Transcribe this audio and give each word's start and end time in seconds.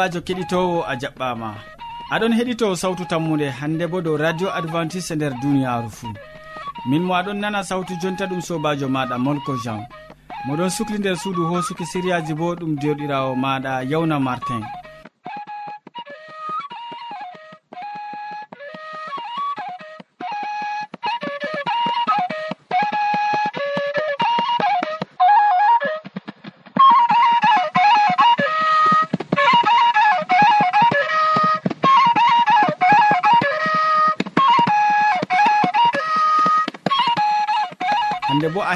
sobajo 0.00 0.20
keɗitowo 0.26 0.78
a 0.90 0.94
jaɓɓama 1.00 1.48
aɗon 2.14 2.32
heɗito 2.38 2.76
sawtu 2.76 3.04
tammude 3.04 3.50
hande 3.50 3.84
bo 3.86 4.00
dow 4.00 4.16
radio 4.16 4.48
adventiste 4.58 5.14
nder 5.16 5.32
duniyaru 5.42 5.90
fuu. 5.90 6.14
Min 6.88 7.02
mo 7.04 7.12
aɗon 7.14 7.38
nana 7.40 7.60
sawtu 7.62 7.92
jonta 8.02 8.24
ɗum 8.26 8.40
sobajo 8.40 8.88
maɗa 8.88 9.16
molko 9.18 9.52
jean. 9.64 9.84
Moɗon 10.46 10.70
sukli 10.70 10.98
nder 10.98 11.16
suudu 11.16 11.42
hosuki 11.50 11.84
siriyaji 11.86 12.34
bo 12.34 12.54
ɗum 12.54 12.72
joɗirawo 12.80 13.36
maɗa 13.36 13.72
yawna 13.90 14.16
martin. 14.20 14.64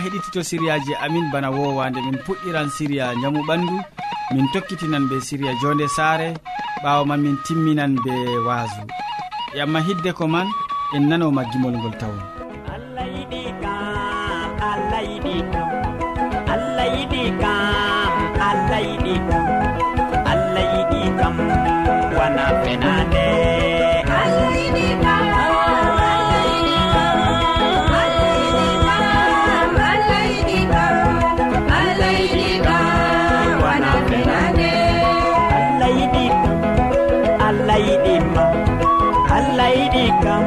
heɗitito 0.05 0.41
siriyaji 0.49 0.93
amin 1.05 1.27
bana 1.33 1.49
wowande 1.51 2.01
min 2.07 2.19
puɗɗiran 2.27 2.69
siriya 2.77 3.07
jamu 3.23 3.41
ɓandu 3.49 3.77
min 4.35 4.47
tokkitinan 4.53 5.09
be 5.09 5.17
siriya 5.21 5.53
jonde 5.63 5.87
saare 5.97 6.29
ɓawo 6.85 7.03
man 7.09 7.21
min 7.25 7.37
timminan 7.47 7.93
be 8.05 8.13
waasu. 8.47 8.83
Yamma 9.59 9.81
hidde 9.87 10.11
ko 10.13 10.27
man 10.29 10.49
en 10.95 11.09
nanoma 11.09 11.43
gimol 11.51 11.73
ngol 11.79 11.95
tawon. 12.01 12.34
allah 39.65 39.77
yiɗi 39.81 40.05
kam 40.25 40.45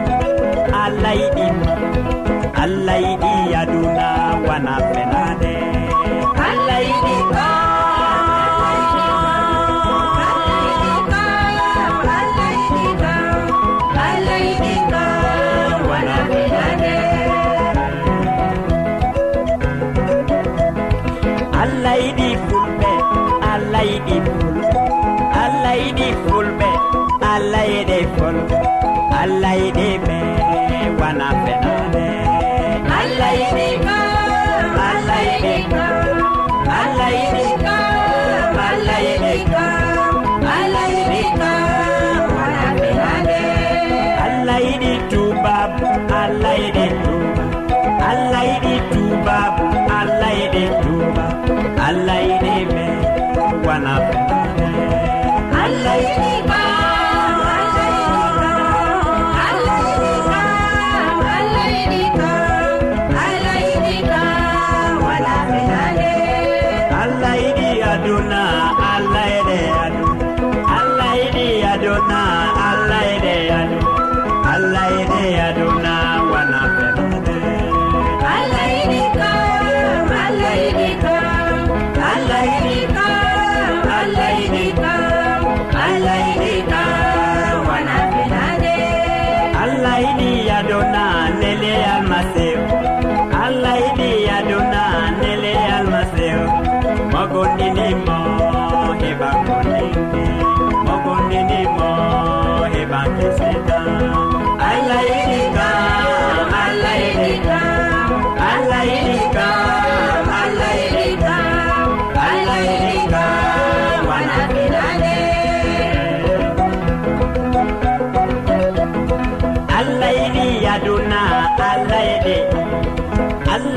allah 0.84 1.14
yiɗimo 1.22 1.72
allah 2.64 2.98
yiɗi 3.06 3.34
aduna 3.62 4.08
wana 4.48 4.74
fena 4.92 5.17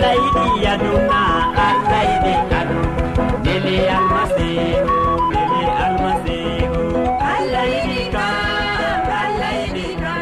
allah 0.00 0.16
yiɗi 0.24 0.44
yaduna 0.64 1.20
allah 1.68 2.02
yiɗi 2.10 2.32
adu 2.58 2.78
dele 3.44 3.76
almasihu 3.96 4.94
dele 5.32 5.62
almasihu 5.84 6.80
allah 7.32 7.64
yiɗi 7.74 8.00
ka 8.14 8.26
allah 9.22 9.50
yiɗi 9.60 9.86
ka 10.02 10.12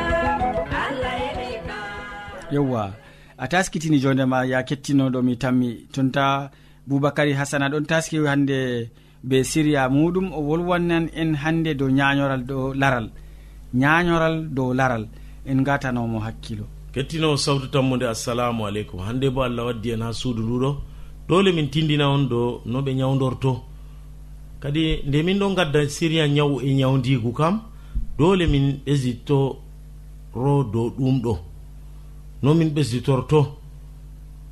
allah 0.84 1.14
yiɗi 1.22 1.50
ka 1.68 1.78
yewwa 2.54 2.82
a 3.38 3.44
taskitini 3.52 3.98
jondema 4.02 4.38
ya 4.52 4.58
kettinoɗo 4.68 5.18
mi 5.22 5.34
tammi. 5.42 5.70
Tonta 5.94 6.50
boubacary 6.88 7.32
hasana 7.38 7.66
ɗon 7.72 7.84
taski 7.90 8.16
hande 8.26 8.58
be 9.22 9.36
siriya 9.50 9.82
muɗum 9.88 10.26
o 10.34 10.40
wolwannan 10.48 11.04
en 11.20 11.30
hande 11.42 11.70
dow 11.78 11.88
ñañoral 11.98 12.42
dow 12.50 12.74
laral. 12.74 13.06
Ñañoral 13.82 14.36
dow 14.56 14.74
laral 14.74 15.04
en 15.46 15.58
gatanomo 15.62 16.18
hakkilo. 16.26 16.66
kettinowo 16.98 17.36
sawtu 17.36 17.66
tammude 17.68 18.08
assalamu 18.08 18.66
aleykum. 18.66 19.00
Hannde 19.00 19.30
bo 19.30 19.42
allah 19.44 19.66
waddi 19.66 19.90
en 19.90 20.02
ha 20.02 20.12
suudu 20.12 20.42
nduɗo 20.42 20.70
dole 21.28 21.52
min 21.52 21.68
tindina 21.70 22.08
on 22.10 22.24
do 22.28 22.60
no 22.66 22.80
ɓe 22.82 22.92
ñawdorto 22.94 23.52
kadi 24.60 24.82
nde 25.06 25.22
min 25.22 25.38
ɗon 25.38 25.54
gadda 25.54 25.88
siriya 25.88 26.26
ñaw 26.36 26.50
e 26.60 26.74
ñawdigu 26.74 27.32
kam 27.38 27.54
dole 28.18 28.46
min 28.48 28.80
ɓesditoro 28.86 30.54
dow 30.72 30.90
ɗum 30.98 31.16
ɗo. 31.24 31.34
No 32.42 32.54
min 32.54 32.70
ɓesditorto 32.74 33.40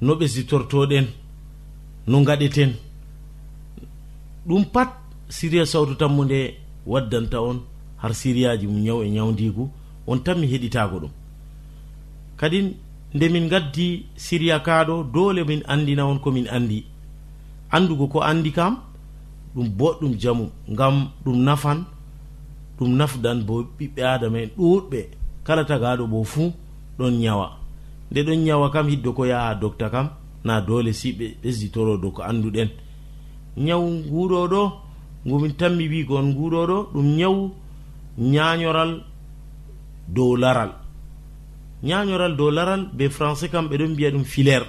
no 0.02 0.14
ɓesditortoɗen 0.14 1.06
no 2.06 2.22
gaɗeten 2.28 2.72
ɗum 4.46 4.64
pat 4.72 4.90
siriya 5.28 5.64
sawtu 5.66 5.94
tammude 5.96 6.54
waddanta 6.86 7.40
on 7.42 7.58
har 8.02 8.14
siriyaji 8.14 8.66
mum 8.68 8.82
ñaw 8.86 9.02
e 9.02 9.08
ñawdigu 9.10 9.68
on 10.06 10.18
tan 10.24 10.38
mi 10.38 10.46
heɗitago 10.46 10.98
ɗum. 11.00 11.10
kadi 12.36 12.76
nde 13.14 13.28
min 13.28 13.48
gaddi 13.48 14.06
siriya 14.16 14.60
kaɗo 14.60 15.04
dole 15.14 15.44
min 15.44 15.62
andina 15.66 16.04
on 16.06 16.18
komin 16.18 16.48
andi 16.48 16.84
andugo 17.70 18.06
ko 18.08 18.20
andi 18.20 18.50
kam 18.52 18.76
ɗum 19.54 19.68
boɗɗum 19.78 20.12
jamu 20.20 20.46
ngam 20.72 21.08
ɗum 21.24 21.36
nafan 21.44 21.78
ɗum 22.78 22.90
nafdan 22.96 23.38
bo 23.46 23.54
ɓiɓɓe 23.78 24.02
adama 24.14 24.38
en 24.42 24.50
ɗuɗɓe 24.58 25.00
kala 25.46 25.64
tagaɗo 25.64 26.06
bo 26.06 26.24
fuu 26.24 26.52
ɗon 26.98 27.14
ñawa 27.22 27.46
nde 28.10 28.20
ɗon 28.26 28.40
ñawa 28.44 28.70
kam 28.70 28.88
hiddo 28.88 29.12
ko 29.12 29.24
yaha 29.26 29.54
docta 29.54 29.90
kam 29.90 30.08
na 30.44 30.60
dole 30.60 30.92
si 30.92 31.12
ɓe 31.12 31.26
ɓesditoro 31.42 31.96
dow 31.96 32.10
ko 32.10 32.22
anduɗen 32.22 32.68
nyawu 33.56 33.86
nguɗo 33.90 34.48
ɗo 34.48 34.62
ngumin 35.26 35.52
tanmi 35.56 35.88
wigo 35.88 36.16
on 36.18 36.26
nguɗo 36.32 36.66
ɗo 36.66 36.78
ɗum 36.92 37.06
nyawu 37.16 37.50
nyayoral 38.18 39.02
dow 40.08 40.36
laral. 40.36 40.85
ñañoral 41.88 42.36
dow 42.36 42.50
laral 42.50 42.82
be 42.92 43.08
français 43.08 43.48
kam 43.50 43.68
ɓe 43.68 43.76
ɗon 43.78 43.92
mbiya 43.92 44.10
ɗum 44.10 44.24
filaire. 44.24 44.66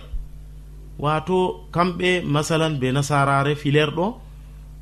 Wato 0.99 1.67
kamɓe 1.71 2.21
masalan 2.25 2.73
be 2.79 2.91
nasarare 2.91 3.55
filaire 3.55 3.91
ɗo 3.97 4.05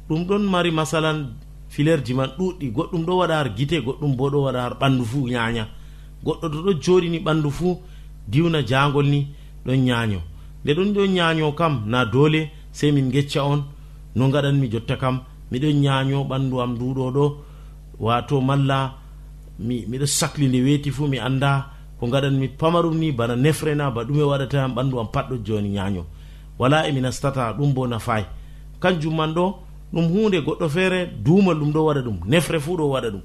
ɗum 0.10 0.22
ɗon 0.28 0.44
mari 0.54 0.72
masalan 0.72 1.18
filaire 1.70 2.04
ji 2.06 2.14
man 2.14 2.30
ɗuɗɗi 2.38 2.72
goɗɗum 2.76 3.06
ɗo 3.06 3.14
waɗa 3.20 3.36
har 3.40 3.50
gite 3.58 3.78
goɗɗum 3.86 4.16
bo 4.16 4.30
ɗo 4.30 4.40
waɗa 4.46 4.62
har 4.62 4.74
ɓandu 4.80 5.04
fuu 5.06 5.28
ñaña 5.30 5.68
goɗɗo 6.24 6.50
to 6.52 6.62
ɗo 6.66 6.72
joɗini 6.84 7.20
ɓandu 7.20 7.50
fuu 7.52 7.80
diwna 8.28 8.60
jangol 8.66 9.06
ni 9.14 9.28
ɗon 9.66 9.80
ñaño 9.88 10.20
nde 10.64 10.72
ɗon 10.78 10.94
ɗon 10.96 11.10
ñaño 11.18 11.52
kam 11.56 11.84
na 11.88 12.06
dole 12.06 12.50
sey 12.72 12.92
min 12.92 13.10
gecca 13.12 13.44
on. 13.46 13.62
No 14.16 14.30
gaɗanmi 14.30 14.70
jotta 14.72 14.96
kam 14.98 15.22
miɗon 15.52 15.76
ñaño 15.84 16.24
ɓandu 16.30 16.62
am 16.62 16.72
nduɗo 16.76 17.12
ɗo. 17.16 17.26
Wato 18.00 18.42
malla 18.42 18.96
miɗo 19.60 20.06
sahli 20.06 20.48
nde 20.48 20.60
weeti 20.66 20.90
fuu 20.92 21.08
mi 21.08 21.18
anda 21.20 21.75
ko 22.00 22.08
gaɗanmi 22.08 22.48
pamarum 22.58 22.98
ni 22.98 23.12
bana 23.12 23.36
nefrena 23.36 23.92
ba 23.92 24.04
ɗume 24.04 24.24
waɗata 24.24 24.58
yam 24.58 24.74
ɓandu 24.76 25.00
am 25.00 25.08
patɗo 25.08 25.38
joni 25.46 25.70
ñaño 25.70 26.06
wala 26.60 26.88
emi 26.88 27.02
nastata 27.02 27.54
ɗum 27.54 27.74
bo 27.74 27.88
nafayi 27.88 28.26
kanjum 28.80 29.16
man 29.16 29.34
ɗo 29.34 29.66
ɗum 29.94 30.06
hunde 30.12 30.38
goɗɗo 30.46 30.70
feere 30.70 31.00
duumal 31.24 31.56
ɗum 31.60 31.72
ɗo 31.74 31.86
waɗa 31.86 32.02
ɗum 32.02 32.18
nefre 32.28 32.60
fuu 32.60 32.78
ɗo 32.78 32.90
waɗa 32.90 33.10
ɗum. 33.12 33.22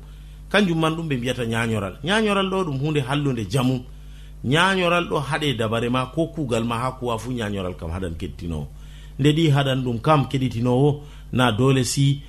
Kanjum 0.51 0.79
man 0.81 0.95
ɗum 0.97 1.09
ɓe 1.09 1.17
mbiyata 1.17 1.45
ñañoral 1.47 1.95
ñañoral 2.05 2.49
ɗo 2.51 2.65
ɗum 2.65 2.79
hunde 2.81 3.01
hallude 3.09 3.45
jamum 3.51 3.81
ñañoral 4.45 5.05
ɗo 5.11 5.19
haɗe 5.29 5.55
dabare 5.59 5.89
ma 5.91 6.07
ko 6.15 6.27
kugal 6.27 6.65
ma 6.65 6.77
ha 6.79 6.93
kuwa 6.93 7.19
fuu 7.19 7.33
ñañoral 7.33 7.75
kam 7.77 7.91
haɗan 7.91 8.15
keɗitinowo. 8.19 8.67
Nde 9.19 9.33
ɗi 9.37 9.51
haɗan 9.51 9.83
ɗum 9.85 9.99
kam 10.01 10.29
keɗitinowo 10.29 11.03
na 11.33 11.53
dole 11.53 11.85
si 11.85 12.23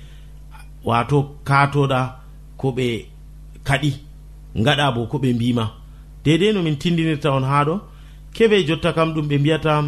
wato 0.84 1.36
katoɗa 1.44 2.00
ko 2.56 2.70
ɓe 2.72 3.06
kaɗi 3.64 3.92
gaɗa 4.56 4.92
bo 4.94 5.06
ko 5.06 5.18
ɓe 5.18 5.32
mbima 5.34 5.81
dedei 6.24 6.52
no 6.52 6.62
min 6.62 6.76
tindinirta 6.76 7.30
on 7.32 7.44
haa 7.44 7.64
ɗo. 7.64 7.80
Keɓe 8.34 8.66
jotta 8.66 8.92
kam 8.92 9.12
ɗum 9.14 9.26
ɓe 9.28 9.38
mbiyata 9.38 9.84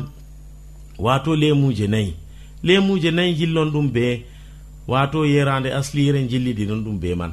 wato 0.98 1.34
lemuje 1.36 1.86
nayi. 1.86 2.14
Lemuje 2.62 3.10
nayi 3.10 3.34
jillon 3.34 3.70
ɗum 3.70 3.90
be 3.92 4.25
wato 4.88 5.25
yerande 5.26 5.72
aslire 5.72 6.28
jillidinon 6.28 6.84
ɗum 6.84 6.98
be 7.00 7.14
man. 7.14 7.32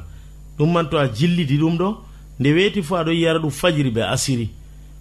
Ɗum 0.58 0.72
man 0.72 0.88
to 0.90 0.96
a 0.98 1.08
jillidi 1.08 1.58
ɗum 1.58 1.76
ɗo 1.78 1.96
nde 2.40 2.52
weeti 2.52 2.82
fo 2.82 2.96
aɗo 2.96 3.10
yiyara 3.12 3.38
ɗum 3.38 3.50
fajiri 3.50 3.90
be 3.90 4.02
asiri. 4.02 4.48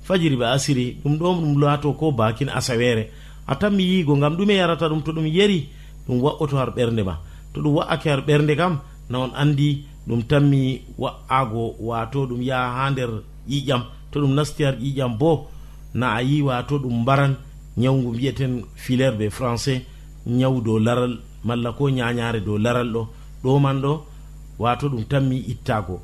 Fajiri 0.03 0.35
be 0.37 0.43
asiri 0.45 0.97
ɗum 1.03 1.17
ɗo 1.17 1.33
ɗum 1.35 1.59
laato 1.61 1.93
ko 1.93 2.11
bakin 2.11 2.49
asawere 2.49 3.09
a 3.47 3.55
tan 3.55 3.71
mi 3.73 3.83
yiigo 3.83 4.15
ngam 4.17 4.35
ɗume 4.37 4.53
yarata 4.55 4.87
ɗum 4.89 5.01
to 5.03 5.11
ɗum 5.11 5.27
yeri 5.27 5.69
ɗum 6.07 6.21
wa'oto 6.21 6.57
har 6.57 6.71
ɓernde 6.75 7.03
ma. 7.03 7.17
To 7.53 7.61
ɗum 7.61 7.73
wa'ake 7.75 8.09
har 8.09 8.21
ɓernde 8.21 8.55
kam 8.57 8.79
na 9.09 9.19
on 9.19 9.31
andi 9.35 9.85
ɗum 10.07 10.23
tanmi 10.27 10.81
wa'ago 10.97 11.75
wato 11.79 12.27
ɗum 12.27 12.41
yaha 12.41 12.83
ha 12.83 12.89
nder 12.91 13.09
ƴiƴam 13.49 13.83
to 14.11 14.19
ɗum 14.21 14.33
nasti 14.33 14.63
har 14.63 14.75
ƴiƴam 14.75 15.17
bo 15.17 15.47
na 15.93 16.13
a 16.15 16.21
yi 16.21 16.41
wato 16.41 16.77
ɗum 16.79 17.01
mbaran. 17.01 17.35
Ñawgu 17.77 18.09
mbiyeten 18.13 18.63
filaire 18.75 19.15
be 19.17 19.29
français 19.29 19.81
ñaw 20.27 20.61
dow 20.61 20.77
laral 20.79 21.19
malla 21.43 21.71
ko 21.71 21.89
ñañare 21.89 22.41
dow 22.43 22.57
laral 22.57 22.91
ɗo. 22.91 23.07
Ɗo 23.43 23.59
man 23.59 23.81
ɗo 23.81 24.03
wato 24.59 24.89
ɗum 24.89 25.03
tanmi 25.07 25.37
ittago 25.47 25.99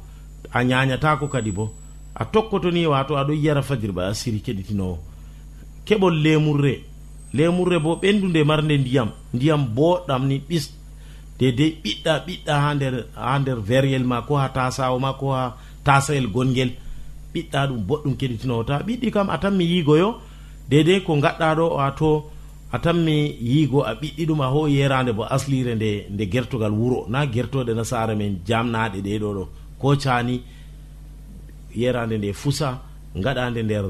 a 0.51 0.63
ñañatako 0.63 1.27
kadi 1.27 1.51
bo 1.51 1.73
a 2.15 2.25
tokkotoni 2.25 2.85
wato 2.87 3.15
aɗo 3.17 3.33
yara 3.33 3.61
fajiri 3.61 3.93
ba 3.93 4.07
asiri 4.07 4.39
keɗitinowo 4.41 4.97
keɓol 5.85 6.15
lemurre 6.23 6.83
lemurre 7.33 7.79
bo 7.79 7.95
ɓendude 8.01 8.43
marde 8.45 8.77
ndiyam. 8.77 9.09
Ndiyam 9.33 9.65
boɗɗam 9.75 10.27
ni 10.27 10.39
ɓis. 10.49 10.71
Dedei 11.39 11.77
ɓiɗɗa 11.83 12.13
ɓiɗɗa 12.25 12.53
ha 12.63 12.73
nder 12.75 13.05
ha 13.15 13.39
nder 13.39 13.59
veryel 13.59 14.03
ma 14.03 14.21
ko 14.21 14.37
ha 14.37 14.49
tasawo 14.49 14.99
ma 14.99 15.13
ko 15.13 15.33
ha 15.33 15.55
tasayel 15.83 16.27
gongel 16.31 16.71
ɓiɗɗa 17.37 17.67
ɗum 17.69 17.79
boɗɗum 17.87 18.13
keɗitinowo 18.19 18.63
ta. 18.63 18.75
Ɓiɗɗi 18.85 19.11
kam 19.11 19.29
a 19.29 19.37
tanmi 19.37 19.63
yigoyo 19.65 20.09
dedei 20.69 21.01
ko 21.05 21.15
gaɗɗa 21.23 21.55
ɗo 21.57 21.65
wato 21.77 22.09
a 22.71 22.77
tanmi 22.79 23.15
yiigo 23.41 23.79
a 23.83 23.93
ɓiɗɗi 24.01 24.25
ɗum 24.27 24.41
a 24.41 24.47
ho 24.47 24.67
yerande 24.67 25.11
bo 25.13 25.23
aslire 25.23 25.75
nde 25.75 26.07
nde 26.13 26.23
gertogal 26.31 26.71
wuro. 26.71 27.05
Na 27.09 27.25
gertoɗe 27.25 27.73
nasara 27.73 28.15
men 28.15 28.39
jamnaɗe 28.47 28.99
ɗeɗo 29.01 29.29
ɗo 29.37 29.43
ko 29.79 29.95
cani 30.03 30.41
yerande 31.75 32.17
nde 32.17 32.33
fusa 32.33 32.79
gaɗande 33.15 33.63
nder 33.63 33.85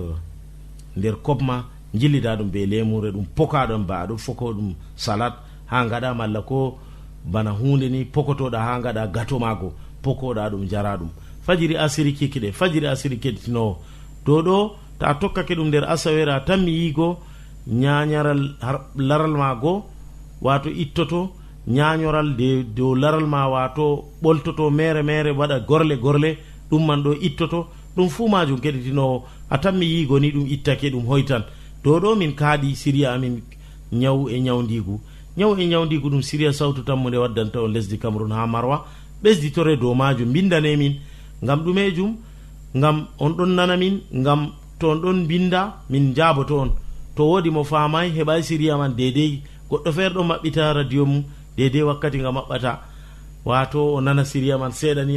nder 0.97 1.15
kobma 1.25 1.65
jillida 1.93 2.35
ɗum 2.35 2.49
be 2.51 2.65
lemure 2.65 3.11
ɗum 3.11 3.25
poka 3.35 3.65
ɗon 3.67 3.83
ba 3.87 3.95
aɗum 4.03 4.17
foko 4.17 4.53
ɗum 4.53 4.73
salat 4.95 5.33
ha 5.65 5.85
gaɗa 5.89 6.13
malla 6.13 6.41
ko 6.41 6.77
bana 7.25 7.51
hunde 7.51 7.89
ni 7.89 8.05
pokotoɗa 8.05 8.59
ha 8.59 8.79
gaɗa 8.81 9.07
gato 9.07 9.39
mago 9.39 9.73
pokoɗa 10.03 10.49
ɗum 10.51 10.67
jara 10.69 10.97
ɗum. 10.97 11.09
fajiri 11.47 11.75
asiri 11.77 12.11
kikiɗe 12.13 12.51
fajiri 12.51 12.87
asiri 12.87 13.17
keɗitinowo. 13.23 13.77
Dow 14.25 14.41
ɗo 14.41 14.57
ta 14.99 15.13
tokkake 15.19 15.55
ɗum 15.55 15.67
nder 15.67 15.85
asawere 15.93 16.31
a 16.33 16.39
tanmi 16.47 16.71
yiigo 16.71 17.17
ñañaral 17.67 18.41
laral 18.95 19.31
ma 19.37 19.55
go 19.55 19.85
wato 20.41 20.69
ittoto 20.69 21.31
ñañoral 21.67 22.35
de 22.35 22.63
dow 22.75 22.95
laral 22.95 23.25
ma 23.27 23.47
wato 23.47 24.05
ɓoltoto 24.21 24.69
mere 24.71 25.01
mere 25.03 25.31
waɗa 25.31 25.59
gorle 25.67 25.95
gorle 25.97 26.37
ɗum 26.69 26.85
man 26.85 27.01
ɗo 27.03 27.13
ittoto. 27.21 27.67
Ɗum 27.95 28.09
fuu 28.09 28.27
majum 28.29 28.59
keɗitinowo 28.59 29.23
a 29.49 29.57
tanmi 29.57 29.85
yiigo 29.85 30.19
ni 30.19 30.31
ɗum 30.31 30.45
ittake 30.47 30.89
ɗum 30.91 31.05
hoytan. 31.07 31.43
Dow 31.83 31.99
ɗo 31.99 32.15
min 32.17 32.33
kaaɗi 32.35 32.75
siriya 32.75 33.13
amin 33.13 33.41
ñaw 33.91 34.27
e 34.29 34.39
ñawdigu 34.39 34.99
ñaw 35.37 35.55
e 35.57 35.65
ñawdigu 35.65 36.09
ɗum 36.09 36.21
siriya 36.21 36.51
sawtu 36.53 36.83
tammude 36.83 37.17
waddanta 37.17 37.61
on 37.61 37.69
lesdi 37.71 37.97
cameron 37.97 38.31
ha 38.31 38.45
marwa. 38.47 38.85
Ɓesditore 39.23 39.77
dow 39.79 39.93
majum 39.95 40.31
bindanemin 40.31 40.95
ngam 41.43 41.59
ɗumejum 41.65 42.15
ngam 42.75 43.07
on 43.19 43.31
ɗon 43.37 43.51
nana 43.55 43.77
min 43.77 44.01
ngam 44.13 44.51
to 44.79 44.89
on 44.91 45.01
ɗon 45.01 45.27
binda 45.27 45.61
min 45.89 46.13
jaboto 46.15 46.59
on. 46.59 46.69
To 47.15 47.23
wodi 47.23 47.49
mo 47.49 47.63
famay 47.63 48.09
heɓai 48.15 48.43
siriya 48.43 48.77
man 48.77 48.93
dedei 48.97 49.41
goɗɗo 49.69 49.91
feere 49.91 50.13
ɗon 50.13 50.27
maɓɓita 50.27 50.73
radio 50.73 51.05
mum 51.05 51.23
dedei 51.57 51.81
wakkati 51.83 52.17
nga 52.19 52.31
maɓɓata. 52.31 52.71
Wato 53.45 53.79
o 53.95 54.01
nana 54.01 54.23
siriya 54.25 54.57
man 54.57 54.71
seeɗani 54.71 55.15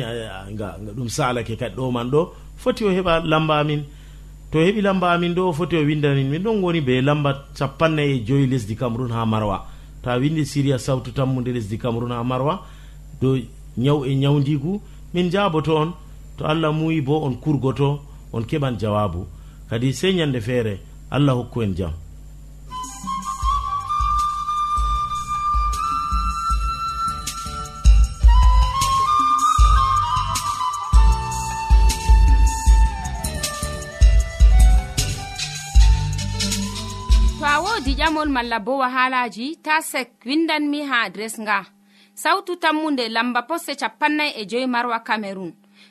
nga 0.52 0.76
ɗum 0.96 1.08
salake 1.08 1.56
kadi 1.58 1.76
ɗo 1.76 1.90
man 1.92 2.10
ɗo. 2.10 2.32
Foti 2.56 2.84
o 2.84 2.90
heɓa 2.90 3.20
lamba 3.24 3.58
amin. 3.60 3.82
To 4.52 4.58
heɓi 4.58 4.80
lamba 4.82 5.12
amin 5.12 5.34
ɗo 5.34 5.48
o 5.48 5.52
foti 5.52 5.76
o 5.76 5.84
windamin 5.84 6.28
min 6.30 6.42
ɗon 6.42 6.60
goni 6.60 6.80
be 6.80 7.00
lamba 7.02 7.46
capanna 7.58 8.02
e 8.02 8.24
joyi 8.26 8.46
lesdi 8.46 8.76
cameron 8.76 9.10
ha 9.12 9.24
marwa. 9.26 9.66
Ta 10.02 10.18
windi 10.18 10.44
siriya 10.46 10.78
sawtu 10.78 11.12
tammude 11.12 11.52
lesdi 11.52 11.78
cameron 11.78 12.10
ha 12.12 12.22
marwa. 12.24 12.60
Dow 13.20 13.36
ñaw 13.76 14.04
e 14.06 14.14
ñawdigu 14.14 14.80
min 15.14 15.30
jaboto 15.30 15.76
on. 15.76 15.92
to 16.40 16.46
allah 16.48 16.72
muyi 16.72 17.04
bo 17.04 17.20
on 17.26 17.36
kurgoto 17.36 18.00
on 18.32 18.44
keɓan 18.48 18.78
jawabu. 18.80 19.26
Kadi 19.68 19.92
sey 19.92 20.12
ñande 20.16 20.40
feere 20.40 20.80
allah 21.10 21.34
hokku 21.36 21.62
en 21.62 21.74
jam. 21.76 21.92
Wodi 37.64 37.92
ƴamol 38.00 38.28
malla 38.28 38.58
bo 38.60 38.78
wahalaji 38.80 39.56
ta 39.64 39.80
sek 39.80 40.24
windanmi 40.24 40.80
ha 40.88 41.04
adres 41.06 41.36
nga. 41.40 41.64
Sautu 42.14 42.56
tammunde 42.56 43.08
lamba 43.08 43.42
posse 43.48 43.72
capannay 43.80 44.32
e 44.40 44.46
joyi 44.50 44.66
marwa 44.66 44.98
camerun 45.04 45.52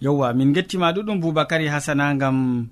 yewwa 0.00 0.32
min 0.34 0.52
gettima 0.52 0.92
ɗuɗum 0.92 1.20
boubacary 1.20 1.66
hasana 1.68 2.14
gam 2.14 2.68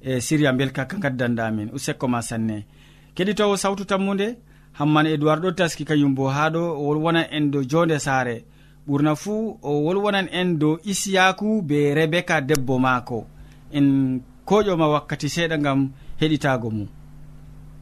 e 0.00 0.20
siria 0.20 0.52
belka 0.52 0.84
ka 0.84 0.96
gaddandamin 0.98 1.70
usekko 1.74 2.08
ma 2.08 2.20
sanne. 2.22 2.66
Keɗitowo 3.14 3.56
sawtu 3.56 3.84
tammude 3.84 4.36
hamman 4.78 5.06
edoird 5.06 5.42
ɗo 5.44 5.50
taski 5.58 5.84
kañum 5.84 6.14
bo 6.14 6.28
ha 6.28 6.50
ɗo 6.50 6.62
o 6.78 6.82
wolwonan 6.88 7.26
en 7.30 7.50
dow 7.50 7.62
jonde 7.70 7.98
saare. 7.98 8.44
Ɓurna 8.88 9.14
fuu 9.16 9.58
o 9.62 9.70
wolwonan 9.84 10.28
en 10.32 10.58
dow 10.58 10.78
isiyaku 10.84 11.62
be 11.62 11.94
rebeka 11.94 12.40
debbo 12.40 12.78
maako. 12.78 13.26
En 13.72 14.20
koƴoma 14.46 14.86
wakkati 14.88 15.28
seeɗa 15.28 15.56
gam 15.58 15.90
heɗitago 16.20 16.70
mum. 16.70 16.88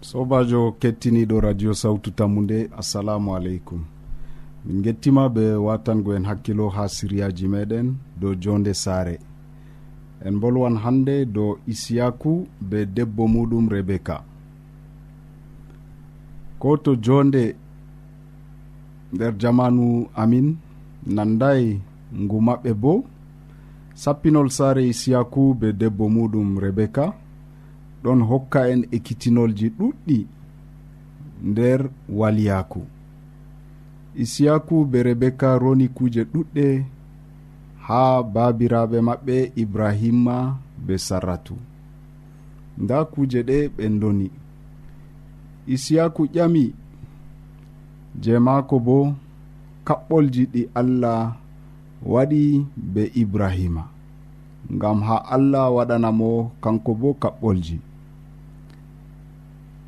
Sobajo 0.01 0.73
kettiniɗo 0.81 1.41
radio 1.41 1.75
sawtu 1.75 2.11
tammu 2.11 2.41
nde 2.43 2.71
assalamu 2.79 3.37
aleykum. 3.37 3.85
min 4.69 4.83
gettima 4.83 5.29
be 5.29 5.55
watango 5.55 6.15
en 6.15 6.25
hakkilo 6.25 6.69
ha 6.69 6.89
siryaji 6.89 7.49
meɗen 7.49 7.95
dow 8.21 8.35
jonde 8.43 8.75
saare. 8.75 9.19
En 10.27 10.41
bolwan 10.41 10.77
hande 10.77 11.25
dow 11.35 11.57
isiyaku 11.67 12.47
be 12.61 12.87
debbo 12.87 13.25
muɗum 13.29 13.69
rebeka 13.69 14.17
ko 16.59 16.77
to 16.77 16.97
jonde 17.05 17.57
nder 19.13 19.33
jamanu 19.41 19.87
amin 20.23 20.57
nandayi 21.07 21.81
ngu 22.21 22.37
maɓɓe 22.47 22.71
bo 22.83 22.93
sappinol 23.95 24.49
saare 24.57 24.83
isiyaku 24.93 25.43
be 25.61 25.73
debbo 25.81 26.05
muɗum 26.15 26.59
rebeka 26.63 27.05
ɗon 28.03 28.21
hokka 28.29 28.61
en 28.73 28.83
ekkitinolji 28.97 29.69
ɗuɗɗi 29.79 30.19
nder 31.51 31.81
waliyaku. 32.19 32.81
isiyaku 34.23 34.85
be 34.91 34.99
rebeka 35.03 35.49
roni 35.63 35.87
kuje 35.97 36.23
ɗuɗɗe 36.33 36.67
ha 37.87 38.01
babiraɓe 38.35 38.99
maɓɓe 39.09 39.37
ibrahima 39.63 40.37
be 40.87 40.95
sarratu. 41.07 41.55
Nda 42.83 42.97
kuje 43.13 43.41
ɗe 43.49 43.57
ɓe 43.77 43.85
doni 44.01 44.27
isiyaku 45.75 46.23
ƴami 46.35 46.65
je 48.23 48.33
maako 48.47 48.77
bo 48.87 48.97
kaɓɓolji 49.87 50.43
ɗi 50.53 50.63
allah 50.81 51.21
waɗi 52.13 52.43
be 52.93 53.03
ibrahima. 53.23 53.83
Ngam 54.75 54.99
ha 55.07 55.17
allah 55.35 55.67
waɗanamo 55.77 56.31
kanko 56.63 56.91
bo 57.01 57.09
kaɓɓolji. 57.23 57.77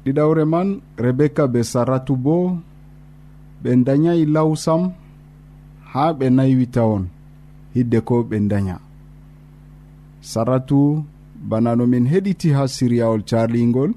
Ɗiɗawre 0.04 0.44
man 0.52 0.68
rebeka 1.02 1.42
be 1.52 1.60
saratu 1.72 2.14
bo 2.24 2.36
ɓe 3.62 3.70
dayayi 3.86 4.24
law 4.34 4.50
sam 4.64 4.82
haa 5.92 6.10
ɓe 6.18 6.26
naywita 6.36 6.82
on 6.94 7.04
hidde 7.74 7.98
ko 8.08 8.14
ɓe 8.28 8.36
daya 8.50 8.76
saratu 10.30 11.04
bana 11.48 11.70
no 11.76 11.84
min 11.92 12.06
heɗiti 12.12 12.48
ha 12.56 12.62
siryawol 12.74 13.22
carlingol 13.30 13.90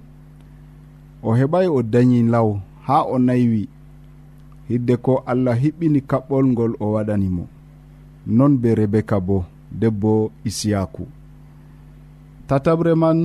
o 1.24 1.30
heɓay 1.40 1.68
o 1.68 1.80
dañi 1.94 2.20
law 2.34 2.50
ha 2.88 2.98
o 3.14 3.16
naywi 3.28 3.64
hidde 4.70 4.96
ko 5.06 5.14
allah 5.32 5.56
hiɓɓini 5.64 6.00
kaɓɓol 6.10 6.46
ngol 6.54 6.74
o 6.80 6.86
waɗanimo 6.96 7.44
non 8.36 8.54
be 8.62 8.70
rebeka 8.80 9.18
bo 9.28 9.38
debbo 9.80 10.32
isiyaku 10.50 11.04
tatabre 12.48 12.94
man 13.02 13.20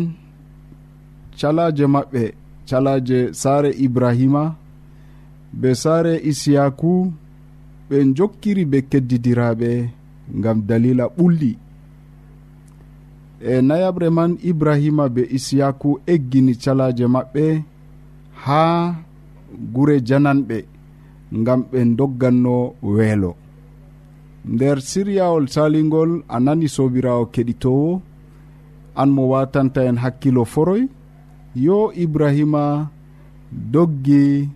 calaje 1.38 1.84
maɓɓe 1.94 2.22
calaje 2.68 3.18
saare 3.40 3.70
ibrahima 3.86 4.42
be 5.52 5.74
saare 5.74 6.20
isiyaku 6.30 7.12
ɓe 7.88 7.96
jokkiri 8.16 8.64
be 8.64 8.78
keddidiraɓe 8.90 9.70
gam 10.42 10.58
dalila 10.68 11.04
ɓulli. 11.16 11.52
E 13.40 13.62
nayaɓre 13.68 14.08
man 14.10 14.32
ibrahima 14.50 15.04
be 15.14 15.22
isiyaku 15.36 15.90
eggini 16.12 16.54
calaje 16.62 17.06
maɓɓe 17.14 17.44
ha 18.44 18.62
gure 19.72 19.96
jananɓe 20.08 20.56
gam 21.44 21.60
ɓe 21.70 21.78
dogganno 21.98 22.74
weelo. 22.82 23.32
Nder 24.52 24.78
siryawol 24.80 25.46
salingol 25.54 26.10
a 26.28 26.36
nani 26.40 26.68
sobirawo 26.68 27.24
keɗitowo 27.34 28.00
an 29.00 29.10
mo 29.14 29.22
watanta 29.32 29.80
en 29.88 29.96
hakkilo 30.02 30.44
foroy 30.44 30.82
yo 31.54 31.92
ibrahima 32.04 32.90
doggi 33.72 34.48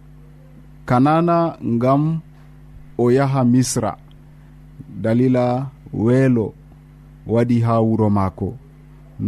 kanana 0.93 1.57
ngam 1.65 2.21
o 2.99 3.11
yaha 3.11 3.45
misra. 3.45 3.97
Dalila 5.03 5.67
weelo 5.93 6.53
waɗi 7.27 7.59
ha 7.67 7.75
wuro 7.81 8.09
maako. 8.11 8.49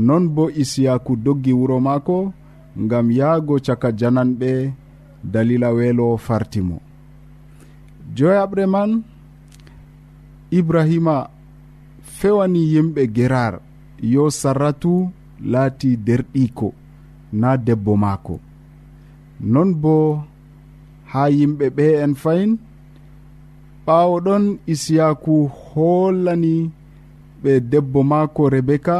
Non 0.07 0.25
bo 0.35 0.45
isiyaku 0.63 1.13
doggi 1.25 1.53
wuro 1.53 1.81
maako 1.87 2.19
ngam 2.85 3.07
yahgo 3.19 3.55
caka 3.67 3.89
jananɓe 3.99 4.51
dalila 5.33 5.69
weelo 5.77 6.07
fartimo. 6.27 6.77
Joyaɓre 8.17 8.65
man 8.75 8.91
ibrahima 10.59 11.17
fewani 12.17 12.61
yimɓe 12.73 13.03
gerar 13.17 13.55
yo 14.13 14.25
sarratu 14.41 14.93
laati 15.53 15.91
derɗiko 16.07 16.69
na 17.41 17.49
debbo 17.67 17.93
maako. 17.97 18.37
Non 19.53 19.71
bo 19.83 19.95
ha 21.15 21.23
yimɓe 21.37 21.67
ɓe 21.77 21.85
en 22.05 22.13
fayin. 22.23 22.53
Ɓawo 23.87 24.17
ɗon 24.27 24.45
isiyaku 24.73 25.35
hollani 25.67 26.55
ɓe 27.43 27.53
debbo 27.71 28.01
maako 28.11 28.43
rebeka. 28.55 28.97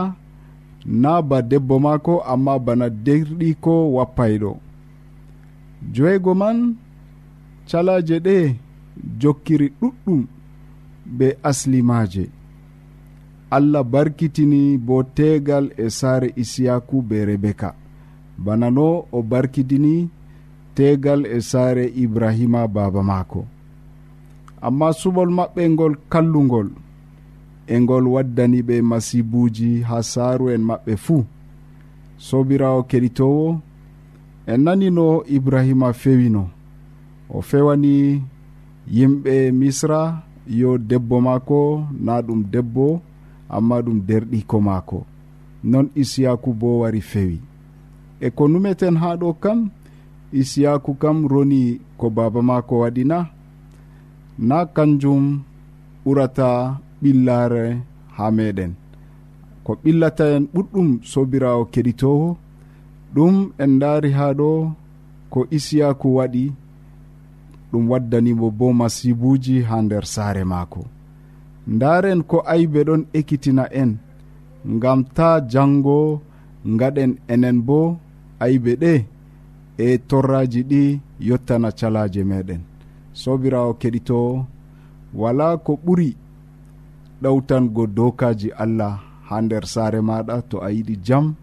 Na 1.03 1.13
ba 1.29 1.39
debbo 1.51 1.75
maako 1.85 2.15
amma 2.33 2.55
bana 2.67 2.87
derɗiko 3.05 3.75
wappayɗo. 3.97 4.51
Joygo 5.95 6.33
man 6.41 6.59
calaje 7.69 8.17
ɗe 8.27 8.37
jokkiri 9.21 9.69
ɗuɗɗum 9.81 10.21
be 11.17 11.27
aslimaje 11.51 12.25
allah 13.57 13.83
barkitini 13.93 14.61
bo 14.87 14.97
tegal 15.17 15.65
e 15.77 15.87
saare 15.99 16.29
isiyaku 16.43 16.97
be 17.09 17.17
rebeka. 17.29 17.71
Bana 18.45 18.69
no 18.77 18.89
o 19.13 19.23
barkidini 19.31 19.95
tegal 20.75 21.27
e 21.27 21.41
saare 21.41 21.85
ibrahima 22.05 22.69
baba 22.69 23.03
maako. 23.03 23.41
Amma 24.67 24.89
suɓol 25.01 25.31
maɓɓe 25.37 25.63
ngol 25.73 25.95
kallugol 26.13 26.69
e 27.67 27.75
ngol 27.83 28.05
waddani 28.15 28.59
ɓe 28.69 28.77
masibuji 28.91 29.71
ha 29.89 29.97
saaru 30.13 30.47
en 30.55 30.63
maɓɓe 30.69 30.93
fuu. 31.05 31.25
Sobirawo 32.27 32.81
keɗitowo 32.91 33.47
en 34.53 34.61
nanino 34.65 35.07
ibrahima 35.37 35.89
fewino. 36.01 36.45
O 37.31 37.39
fewani 37.49 38.23
yimɓe 38.97 39.35
misra 39.61 40.01
yo 40.59 40.71
debbo 40.79 41.17
maako 41.27 41.61
na 42.05 42.21
ɗum 42.27 42.41
debbo 42.53 42.87
amma 43.57 43.77
ɗum 43.85 43.99
derɗiko 44.09 44.57
maako. 44.61 44.99
Non 45.71 45.87
isiyaku 46.03 46.51
bo 46.61 46.69
wari 46.81 47.01
fewi. 47.01 47.39
E 48.21 48.31
ko 48.31 48.49
numeten 48.49 48.97
ha 48.97 49.17
ɗo 49.21 49.29
kam 49.43 49.71
isiyaku 50.41 50.95
kam 51.03 51.29
roni 51.33 51.63
ko 51.99 52.07
baba 52.17 52.41
maako 52.49 52.75
waɗina? 52.83 53.19
Na 54.49 54.59
kanjum 54.75 55.25
ɓurata 56.05 56.49
ɓillare 57.03 57.65
ha 58.17 58.25
meɗen. 58.37 58.73
Ko 59.65 59.73
ɓillata 59.83 60.25
en 60.37 60.45
ɓuɗɗum 60.55 60.89
sobirawo 61.11 61.63
keɗitowo 61.73 62.29
ɗum 63.15 63.35
en 63.63 63.73
daari 63.81 64.11
ha 64.19 64.27
ɗo 64.39 64.51
ko 65.33 65.41
isiyaku 65.57 66.09
waɗi 66.19 66.45
ɗum 67.71 67.85
waddanimo 67.91 68.47
bo 68.59 68.67
masibuji 68.81 69.57
ha 69.69 69.77
nder 69.85 70.05
saare 70.15 70.45
maako. 70.53 70.83
Ndaren 71.75 72.21
ko 72.31 72.37
aybe 72.53 72.81
ɗon 72.89 73.03
ekkitina 73.19 73.65
en 73.81 73.91
ngam 74.75 75.01
ta 75.17 75.29
jango 75.53 75.99
gaɗen 76.81 77.13
enen 77.33 77.59
bo 77.67 77.79
aybe 78.45 78.73
ɗe. 78.83 78.95
e 79.79 79.99
torraji 79.99 80.63
ɗi 80.71 81.01
yottana 81.21 81.71
calaje 81.79 82.23
meɗen. 82.25 82.61
Sobirawo 83.13 83.73
keɗitowo 83.81 84.47
wala 85.15 85.57
ko 85.65 85.73
ɓuri 85.85 86.17
ɗawtango 87.23 87.87
dokaji 87.97 88.49
allah 88.63 88.95
ha 89.29 89.37
nder 89.43 89.65
saare 89.67 90.01
maɗa 90.09 90.43
to 90.51 90.57
a 90.59 90.69
yiɗi 90.77 90.97
jam 91.07 91.35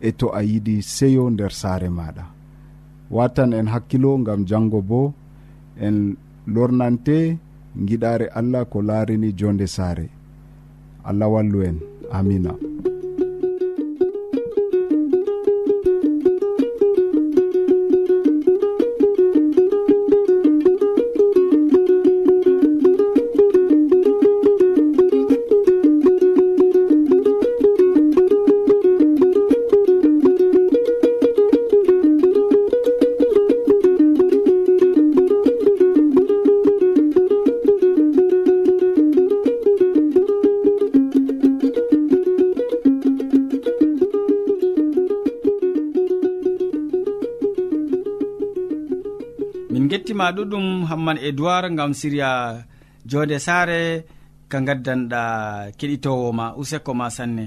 e 0.00 0.10
to 0.18 0.26
a 0.34 0.40
yiɗi 0.42 0.82
seyo 0.82 1.30
nder 1.30 1.52
saare 1.60 1.88
maɗa. 1.88 2.24
Watan 3.10 3.52
en 3.52 3.66
hakkilo 3.72 4.10
gam 4.26 4.40
jango 4.48 4.80
bo 4.82 5.14
en 5.86 6.16
lornante 6.46 7.38
giɗare 7.86 8.26
allah 8.38 8.64
ko 8.70 8.78
laarini 8.82 9.32
jonde 9.38 9.66
saare. 9.66 10.06
Allah 11.04 11.28
wallu 11.28 11.62
en. 11.62 11.78
Amina. 12.12 12.52
ma 50.24 50.30
ɗuɗum 50.36 50.66
hamman 50.90 51.18
edoird 51.28 51.66
gam 51.78 51.92
siriya 52.00 52.30
jonde 53.10 53.36
saare 53.46 53.80
ka 54.50 54.58
gaddanɗa 54.66 55.22
keɗitowo 55.78 56.28
ma 56.38 56.46
useko 56.60 56.92
ma 57.00 57.06
sanne. 57.16 57.46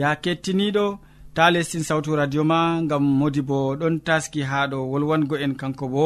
Ya 0.00 0.10
kettiniɗo 0.22 0.86
ta 1.34 1.50
lestin 1.50 1.82
sawtu 1.88 2.16
radio 2.16 2.42
ma 2.44 2.60
gam 2.90 3.02
modi 3.20 3.42
bo 3.48 3.58
ɗon 3.80 3.94
taski 4.06 4.40
ha 4.50 4.58
ɗo 4.70 4.78
wolwango 4.90 5.36
en 5.44 5.54
kanko 5.60 5.86
bo 5.94 6.04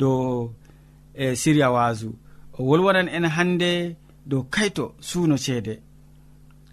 dow 0.00 0.50
e 1.14 1.36
siriya 1.40 1.68
wasu 1.76 2.08
o 2.58 2.60
wolwanan 2.68 3.08
en 3.16 3.26
hande 3.36 3.70
dow 4.30 4.42
kayto 4.54 4.84
suuno 5.00 5.36
ceede. 5.44 5.74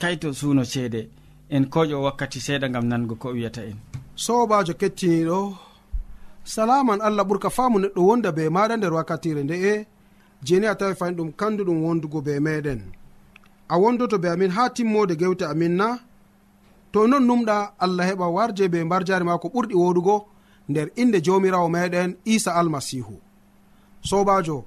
Kayto 0.02 0.34
suuno 0.34 0.64
ceede. 0.74 1.02
En 1.50 1.64
koƴo 1.74 1.98
wakkati 2.06 2.40
seeɗa 2.46 2.68
gam 2.74 2.86
nango 2.92 3.16
ko 3.22 3.28
wiyata 3.36 3.62
en. 3.70 3.78
Sobajo 4.16 4.74
kettiniɗo 4.82 5.40
salaman 6.44 7.00
allah 7.08 7.24
ɓurka 7.30 7.50
faamu 7.50 7.78
neɗɗo 7.80 8.02
wonda 8.08 8.30
be 8.38 8.44
maɗa 8.56 8.76
nder 8.78 8.94
wakkatire 8.98 9.42
nde'e 9.44 9.74
jeni 10.46 10.66
a 10.68 10.76
tawi 10.80 10.96
fani 11.00 11.16
ɗum 11.18 11.30
kandu 11.40 11.62
ɗum 11.68 11.80
wondugo 11.86 12.20
be 12.26 12.34
meɗen. 12.46 12.82
A 13.70 13.76
wondoto 13.82 14.18
be 14.24 14.28
amin 14.30 14.52
ha 14.52 14.64
timmode 14.76 15.14
gewte 15.22 15.46
amin 15.46 15.74
na 15.80 15.88
to 16.96 17.08
non 17.08 17.24
numɗa 17.28 17.58
allah 17.84 18.06
heɓa 18.10 18.28
warje 18.36 18.66
be 18.72 18.80
mbar 18.88 19.04
jari 19.08 19.26
ma 19.26 19.38
ko 19.42 19.48
ɓurɗi 19.54 19.76
woɗugo 19.82 20.16
nder 20.70 20.88
inde 21.02 21.18
jamirawo 21.26 21.68
meɗen 21.76 22.10
isa 22.34 22.52
almasihu. 22.60 23.16
Sobajo 24.10 24.58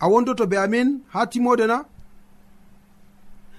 a 0.00 0.06
wondoto 0.12 0.44
be 0.50 0.56
amin 0.64 0.88
ha 1.12 1.20
timode 1.30 1.66
na? 1.70 1.84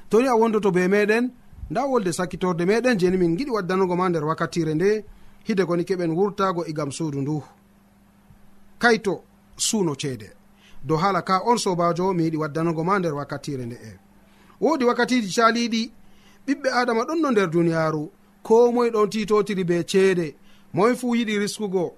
Toni 0.10 0.28
a 0.28 0.36
wondoto 0.36 0.70
be 0.76 0.88
meɗen 0.94 1.24
nda 1.72 1.82
wolde 1.92 2.12
sakkitorde 2.18 2.64
meɗen 2.66 3.00
jeni 3.00 3.18
min 3.18 3.38
giɗi 3.38 3.52
waddanugo 3.56 3.96
ma 3.96 4.10
nder 4.10 4.26
wakkatire 4.30 4.74
nde 4.76 4.90
hide 5.48 5.64
koni 5.66 5.84
keɓen 5.90 6.12
wurtago 6.18 6.62
e 6.66 6.70
igam 6.72 6.92
suudu 6.98 7.20
ndu. 7.22 7.38
Kayto 8.82 9.14
suuno 9.66 9.94
ceede. 10.02 10.30
Dow 10.88 10.98
hala 10.98 11.22
ka 11.22 11.36
on 11.50 11.58
sobajo 11.64 12.14
mi 12.14 12.24
yiɗi 12.26 12.38
waddanugo 12.44 12.84
ma 12.84 13.00
nder 13.00 13.14
wakkatire 13.20 13.66
nde'e 13.66 13.92
wodi 14.62 14.84
wakkatiji 14.86 15.30
caliɗi 15.36 15.82
ɓiɓɓe 16.48 16.70
adama 16.80 17.04
ɗon 17.08 17.20
no 17.22 17.32
nder 17.32 17.50
duniyaaru. 17.50 18.04
Ko 18.44 18.72
moye 18.72 18.90
ɗon 18.92 19.10
titotiri 19.10 19.64
be 19.64 19.84
ceede. 19.92 20.36
Moye 20.74 20.96
fuu 20.96 21.16
yiɗi 21.16 21.40
riskugo. 21.40 21.94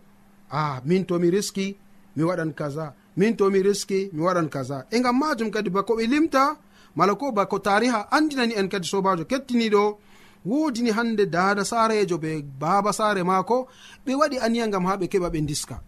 A 0.49 0.59
ah, 0.59 0.81
min 0.85 1.05
tomi 1.05 1.29
riski 1.31 1.77
mi 2.15 2.23
waɗan 2.23 2.53
kaza. 2.53 2.93
Min 3.17 3.35
tomi 3.35 3.59
riski 3.63 4.09
mi 4.13 4.21
waɗan 4.21 4.49
kaza. 4.49 4.85
E 4.91 4.99
gam 5.01 5.17
majum 5.19 5.49
kadi 5.51 5.69
bako 5.69 5.93
ɓe 5.97 6.05
limta 6.07 6.57
mala 6.95 7.15
ko 7.15 7.31
bako 7.31 7.59
tariha 7.59 8.07
andinani 8.11 8.53
en 8.59 8.67
kadi 8.69 8.87
sobajo 8.87 9.23
kettiniɗo 9.25 9.97
wodini 10.45 10.91
hande 10.91 11.25
dada 11.25 11.63
sarejo 11.65 12.17
be 12.17 12.41
baba 12.41 12.93
sare 12.93 13.23
maako 13.23 13.67
ɓe 14.05 14.11
waɗi 14.19 14.37
aniya 14.45 14.67
gam 14.67 14.85
ha 14.85 14.97
ɓe 14.97 15.07
keɓa 15.11 15.29
ɓe 15.33 15.39
diska 15.45 15.81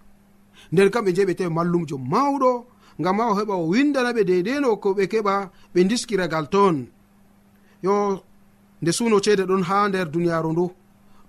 nder 0.72 0.90
kam 0.90 1.06
ɓe 1.06 1.12
je 1.16 1.26
ɓe 1.26 1.34
tawi 1.38 1.50
mallumjo 1.54 1.98
mawɗo 1.98 2.52
gam 3.00 3.20
ha 3.20 3.26
o 3.32 3.34
heɓa 3.36 3.56
o 3.56 3.68
windana 3.68 4.12
ɓe 4.14 4.24
deideno 4.24 4.78
ko 4.78 4.94
ɓe 4.98 5.06
keɓa 5.12 5.50
ɓe 5.74 5.80
diskiragal 5.90 6.48
toon. 6.50 6.88
Yo 7.84 8.24
nde 8.86 8.92
suno 8.94 9.20
ceede 9.20 9.44
ɗon 9.50 9.64
ha 9.64 9.88
nder 9.90 10.08
duniyaaru 10.14 10.52
ndu. 10.54 10.66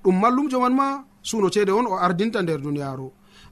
Ɗum 0.04 0.16
mallumjo 0.20 0.60
man 0.60 0.74
ma 0.74 0.88
suno 1.22 1.48
ceede 1.54 1.72
on 1.72 1.86
o 1.86 1.94
ardinta 2.06 2.42
nder 2.42 2.60
duniyaaru. 2.60 3.08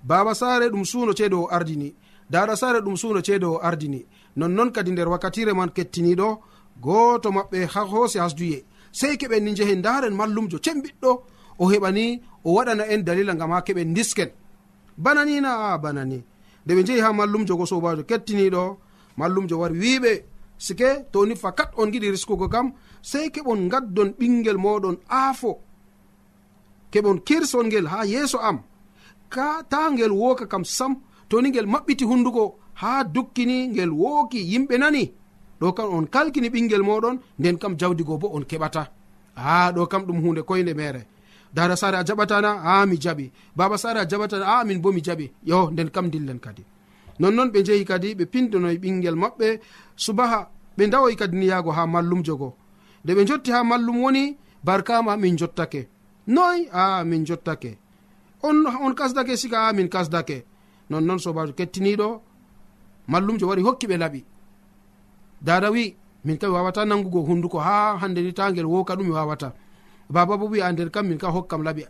Baba 0.09 0.35
saare 0.35 0.67
ɗum 0.73 0.85
suno 0.85 1.13
ceede 1.19 1.35
o 1.35 1.49
ardini. 1.57 1.89
Dada 2.31 2.55
saare 2.57 2.81
ɗum 2.85 2.97
suno 2.97 3.21
ceede 3.27 3.47
o 3.47 3.57
ardini. 3.69 4.01
Nonnoon 4.37 4.71
kadi 4.75 4.91
nder 4.93 5.09
wakkatire 5.09 5.53
man 5.55 5.71
kettiniɗo 5.77 6.29
gooto 6.85 7.29
maɓɓe 7.37 7.59
ha 7.73 7.81
hoosi 7.91 8.19
hasduye. 8.19 8.59
Sey 8.93 9.17
keɓen 9.21 9.41
ni 9.45 9.53
njehen 9.53 9.81
daren 9.83 10.15
mallumjo 10.15 10.59
cembiɗɗo 10.65 11.11
o 11.59 11.65
heɓani 11.73 12.21
o 12.45 12.53
waɗana 12.57 12.85
en 12.93 13.03
dalila 13.07 13.33
ngam 13.35 13.51
ha 13.53 13.61
keɓen 13.67 13.95
disken 13.95 14.31
bana 14.99 15.25
ni 15.25 15.41
na 15.41 15.51
a 15.73 15.79
bana 15.79 16.05
ni 16.05 16.19
nde 16.65 16.73
ɓe 16.77 16.83
jehi 16.87 17.01
ha 17.01 17.11
mallumjo 17.13 17.57
go 17.57 17.65
sobajo 17.67 18.03
kettiniɗo 18.05 18.63
mallumjo 19.17 19.57
wari 19.61 19.77
wiɓe 19.83 20.13
sike 20.59 20.89
toni 21.13 21.35
fakat 21.37 21.71
on 21.77 21.91
giɗi 21.93 22.11
riskugo 22.11 22.49
kam 22.49 22.73
sey 23.11 23.27
keɓon 23.35 23.61
gaddon 23.73 24.11
ɓingel 24.19 24.59
moɗon 24.65 24.97
aafo. 25.21 25.51
Keɓon 26.93 27.19
kirson 27.27 27.67
ngel 27.69 27.87
ha 27.93 27.99
yeeso 28.13 28.39
am. 28.49 28.59
Ka 29.35 29.47
ta 29.71 29.81
ngel 29.93 30.13
woka 30.21 30.45
kam 30.53 30.65
sam 30.77 30.93
toni 31.29 31.49
ngel 31.51 31.67
maɓɓiti 31.73 32.05
hunduko 32.11 32.43
ha 32.81 32.91
dukkini 33.15 33.57
ngel 33.73 33.91
wooki 34.01 34.41
yimɓe 34.51 34.75
nani. 34.79 35.05
Ɗo 35.61 35.67
kam 35.77 35.89
on 35.97 36.07
kalkini 36.15 36.49
ɓingel 36.55 36.83
moɗon 36.89 37.17
nden 37.39 37.57
kam 37.63 37.75
jawdigo 37.81 38.15
bo 38.23 38.29
on 38.37 38.45
keɓata. 38.51 38.83
A 39.37 39.73
ɗo 39.75 39.83
kam 39.93 40.03
ɗum 40.07 40.19
hunde 40.23 40.43
koyde 40.49 40.73
mere 40.81 41.03
dara 41.55 41.77
sare 41.77 41.97
a 41.99 42.05
jaɓatana 42.09 42.51
a 42.71 42.87
mi 42.87 42.97
jaɓi. 43.05 43.27
Baba 43.57 43.77
sare 43.83 43.99
a 44.01 44.07
jaɓatana 44.11 44.45
a 44.53 44.65
min 44.65 44.81
bo 44.83 44.93
mi 44.93 45.01
jaɓi. 45.07 45.27
Yo 45.51 45.71
nden 45.71 45.89
kam 45.95 46.07
dillen 46.13 46.41
kadi. 46.45 46.65
Nonnoon 47.21 47.51
ɓe 47.55 47.61
jehi 47.67 47.85
kadi 47.85 48.15
ɓe 48.19 48.25
pindonoyi 48.33 48.79
ɓingel 48.83 49.17
maɓɓe. 49.23 49.49
Subaha 50.05 50.41
ɓe 50.77 50.83
dawoyi 50.93 51.17
kadi 51.17 51.37
ni 51.37 51.47
niyago 51.47 51.71
ha 51.71 51.87
mallumjo 51.87 52.37
go 52.37 52.49
nde 53.05 53.13
ɓe 53.15 53.25
jotti 53.27 53.51
ha 53.53 53.65
mallum 53.65 54.03
woni 54.03 54.37
barkama 54.65 55.17
min 55.17 55.37
jottake. 55.37 55.89
Noy 56.27 56.69
a 56.73 57.05
min 57.05 57.25
jottake. 57.27 57.79
On 58.43 58.67
on 58.67 58.95
kasdake 58.95 59.37
siga 59.37 59.69
a 59.69 59.73
min 59.73 59.89
kasdake 59.89 60.45
nonnoon 60.91 61.19
sobajo 61.19 61.53
kettiniɗo 61.53 62.21
mallumjo 63.09 63.47
wari 63.49 63.63
hokki 63.63 63.87
ɓe 63.87 63.97
laɓi. 63.97 64.25
Dada 65.43 65.71
wi 65.71 65.97
min 66.25 66.39
kam 66.39 66.51
mi 66.51 66.57
wawata 66.57 66.85
nangugo 66.85 67.21
hunduko 67.21 67.59
ha 67.59 67.99
hande 68.01 68.21
ni 68.23 68.33
ta 68.33 68.51
ngel 68.51 68.67
woka 68.67 68.95
ɗum 68.97 69.07
mi 69.07 69.13
wawata. 69.13 69.53
Baba 70.11 70.37
bo 70.37 70.47
wi 70.47 70.61
a 70.63 70.73
nder 70.73 70.91
kam 70.91 71.07
min 71.09 71.19
kam 71.19 71.33
hokkam 71.33 71.63
laɓi. 71.63 71.85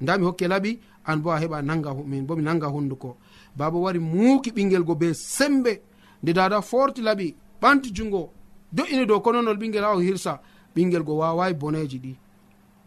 Nda 0.00 0.18
mi 0.18 0.24
hokke 0.24 0.46
laɓi 0.48 0.78
an 1.04 1.16
bo 1.20 1.30
a 1.30 1.38
heɓa 1.40 1.62
nanga 1.62 1.94
min 2.06 2.26
bo 2.26 2.36
mi 2.36 2.42
nanga 2.42 2.66
hunduko 2.68 3.16
baba 3.56 3.78
wari 3.78 3.98
muuki 3.98 4.50
ɓingel 4.52 4.84
go 4.84 4.94
be 4.94 5.12
sembe. 5.14 5.82
Nde 6.22 6.32
dada 6.32 6.60
forti 6.62 7.02
laɓi 7.02 7.34
ɓanti 7.60 7.90
jungo 7.92 8.30
do'ini 8.72 9.06
dow 9.06 9.20
kononol 9.20 9.56
ɓingel 9.56 9.82
ha 9.82 9.96
o 9.96 9.98
hirsa. 10.00 10.40
ɓingel 10.74 11.02
go 11.04 11.16
wawayi 11.16 11.54
boneji 11.54 11.98
ɗi. 11.98 12.16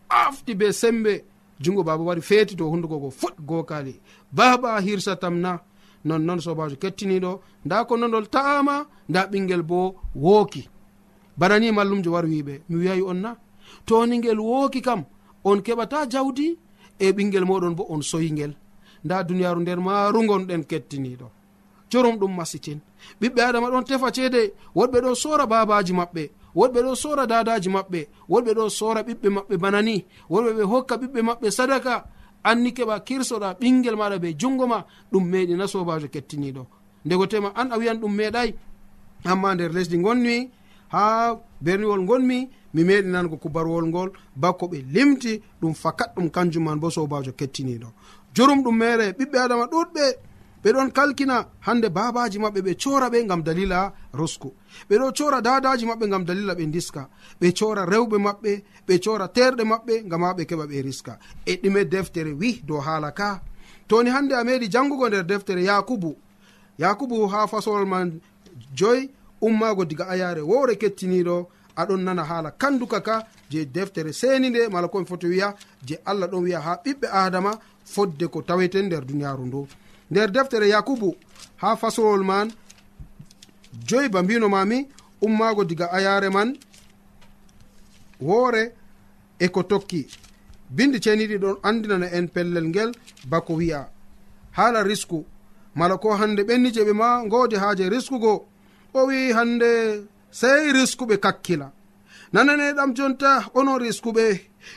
Afti 0.09 0.55
be 0.55 0.71
sembe 0.71 1.23
jungo 1.59 1.83
baba 1.83 2.03
wari 2.03 2.21
feeti 2.21 2.55
to 2.55 2.65
hunduko 2.69 2.99
go 2.99 3.09
fut 3.09 3.35
gokali. 3.39 3.99
Baba 4.31 4.79
hirsatam 4.81 5.39
na 5.39 5.59
nonnoon 6.05 6.39
sobajo 6.39 6.75
kettiniɗo 6.75 7.39
nda 7.65 7.85
ko 7.85 7.97
nonol 7.97 8.27
ta'ama 8.29 8.85
nda 9.09 9.27
ɓingel 9.31 9.63
bo 9.63 9.95
wooki. 10.15 10.69
Bana 11.37 11.59
ni 11.59 11.71
mallumjo 11.71 12.11
wari 12.11 12.27
wiɓe 12.29 12.61
mi 12.69 12.75
wiyayi 12.75 13.01
on 13.01 13.15
na. 13.21 13.35
Toni 13.85 14.17
ngel 14.17 14.39
wooki 14.39 14.81
kam 14.81 15.05
on 15.43 15.57
keɓata 15.61 16.05
jawdi 16.09 16.57
e 16.99 17.11
ɓingel 17.11 17.45
moɗon 17.45 17.75
bo 17.75 17.85
on 17.89 18.01
soyingel. 18.01 18.53
Nda 19.03 19.23
duniyaru 19.23 19.61
nder 19.61 19.79
maaru 19.79 20.19
gonɗen 20.27 20.63
kettiniɗo. 20.65 21.27
Jorum 21.89 22.17
ɗum 22.17 22.35
masitin. 22.35 22.79
Ɓiɓɓe 23.21 23.41
adama 23.41 23.69
ɗon 23.69 23.83
tefa 23.83 24.11
ceede 24.13 24.53
woɗɓe 24.75 25.01
ɗo 25.01 25.15
sora 25.15 25.45
babaji 25.45 25.93
maɓɓe. 25.93 26.29
worɓe 26.55 26.79
ɗo 26.83 26.95
sora 26.95 27.25
dadaji 27.25 27.69
maɓɓe. 27.69 28.07
Worɓe 28.29 28.51
ɗo 28.57 28.69
sora 28.69 29.01
ɓiɓɓe 29.03 29.29
maɓɓe 29.29 29.57
bana 29.57 29.81
ni. 29.81 30.05
Worɓe 30.29 30.51
ɓe 30.57 30.63
hokka 30.63 30.95
ɓiɓɓe 30.97 31.21
maɓɓe 31.21 31.51
sadaka. 31.51 32.05
Anni 32.43 32.71
keɓa 32.73 32.99
kirsoɗa 33.07 33.53
ɓingel 33.59 33.95
maɗa 33.95 34.19
be 34.19 34.33
jungo 34.39 34.67
ma. 34.67 34.85
Ɗum 35.11 35.23
meɗi 35.31 35.55
na 35.55 35.67
sobajo 35.67 36.07
kettiniɗo 36.07 36.65
ndego 37.05 37.27
tema 37.27 37.51
an 37.55 37.71
a 37.71 37.77
wiyan 37.77 37.99
ɗum 37.99 38.13
meeɗay 38.15 38.53
amma 39.25 39.55
nder 39.55 39.71
lesdi 39.73 39.97
gonmi 39.97 40.49
ha 40.89 41.35
berniwol 41.61 42.05
gonmi 42.05 42.49
mi 42.73 42.83
meɗi 42.83 43.07
nango 43.09 43.37
kubarwol 43.37 43.85
ngol. 43.87 44.11
Bako 44.35 44.67
ɓe 44.67 44.85
limti 44.93 45.41
ɗum 45.61 45.73
fakat 45.73 46.15
ɗum 46.15 46.29
kanjum 46.29 46.63
man 46.63 46.79
bo 46.79 46.89
sobajo 46.89 47.31
kettiniɗo 47.33 47.87
jorum 48.33 48.63
ɗum 48.63 48.75
mere 48.77 49.11
ɓiɓɓe 49.11 49.37
adama 49.39 49.65
ɗuɗɓe 49.65 50.03
ɓe 50.63 50.71
ɗon 50.73 50.91
kalkina 50.91 51.45
hande 51.59 51.89
babaji 51.89 52.39
maɓɓe 52.39 52.61
ɓe 52.61 52.73
cora 52.81 53.09
ɓe 53.09 53.27
gam 53.27 53.43
dalila 53.43 53.93
rosko 54.13 54.53
ɓeɗo 54.89 55.11
cora 55.17 55.41
dadaji 55.41 55.85
maɓɓe 55.85 56.09
gam 56.09 56.23
dalila 56.25 56.53
ɓe 56.55 56.65
diska 56.71 57.09
ɓe 57.41 57.53
cora 57.59 57.85
rewɓe 57.85 58.17
maɓɓe 58.17 58.63
ɓe 58.87 58.99
cora 59.03 59.27
terɗe 59.27 59.63
maɓɓe 59.63 60.03
gam 60.09 60.21
ha 60.23 60.33
ɓe 60.33 60.45
keɓa 60.45 60.65
ɓe 60.67 60.81
riska. 60.81 61.19
E 61.45 61.55
ɗume 61.61 61.85
deftere 61.89 62.31
wi 62.33 62.61
dow 62.65 62.79
haala 62.79 63.11
ka. 63.11 63.41
Toni 63.87 64.09
hande 64.09 64.33
a 64.33 64.43
meɗi 64.43 64.69
jangugo 64.71 65.07
nder 65.07 65.25
deftere 65.25 65.63
yakubu. 65.63 66.15
Yakubu 66.79 67.27
ha 67.27 67.47
fasolol 67.47 67.85
man 67.85 68.21
joyi 68.73 69.09
ummago 69.41 69.85
diga 69.85 70.07
ayare 70.07 70.41
wowre 70.41 70.75
kettiniɗo 70.77 71.47
aɗon 71.75 72.03
nana 72.03 72.23
haala 72.23 72.51
kanduka 72.51 73.01
ka 73.01 73.27
je 73.49 73.65
deftere 73.65 74.13
seni 74.13 74.49
nde 74.49 74.69
mala 74.71 74.87
komi 74.87 75.05
foti 75.05 75.27
wiya 75.27 75.53
je 75.85 75.95
allah 76.05 76.27
ɗon 76.27 76.43
wiya 76.43 76.59
ha 76.61 76.79
ɓiɓɓe 76.85 77.07
adama 77.11 77.51
fodde 77.85 78.27
ko 78.27 78.41
tawete 78.41 78.81
nder 78.81 79.05
duniyaru 79.05 79.45
ndu. 79.45 79.67
nder 80.11 80.31
deftere 80.31 80.69
yakubu 80.69 81.15
ha 81.57 81.75
fasowol 81.75 82.23
man 82.23 82.51
joyi 83.87 84.09
ba 84.09 84.23
mbinomami 84.23 84.87
ummago 85.21 85.63
diga 85.63 85.91
ayare 85.91 86.29
man 86.29 86.57
woore 88.21 88.73
e 89.39 89.47
ko 89.49 89.63
tokki. 89.63 90.07
Bindi 90.69 90.99
ceniɗi 90.99 91.37
ɗon 91.37 91.57
andinana 91.63 92.07
en 92.17 92.27
pellel 92.27 92.67
ngel 92.67 92.91
bako 93.29 93.53
wi'a. 93.55 93.89
Haala 94.51 94.83
risku 94.83 95.25
mala 95.75 95.97
ko 95.97 96.15
hande 96.15 96.41
ɓenni 96.43 96.71
je 96.73 96.81
ɓe 96.83 96.93
ma 96.93 97.23
godi 97.27 97.55
haaje 97.55 97.89
riskugo 97.89 98.47
o 98.93 99.05
wi 99.07 99.31
hande 99.33 99.69
sey 100.31 100.71
riskuɓe 100.71 101.17
kakkila. 101.19 101.71
Nananeɗam 102.33 102.95
jonta 102.95 103.49
onon 103.53 103.79
riskuɓe 103.79 104.23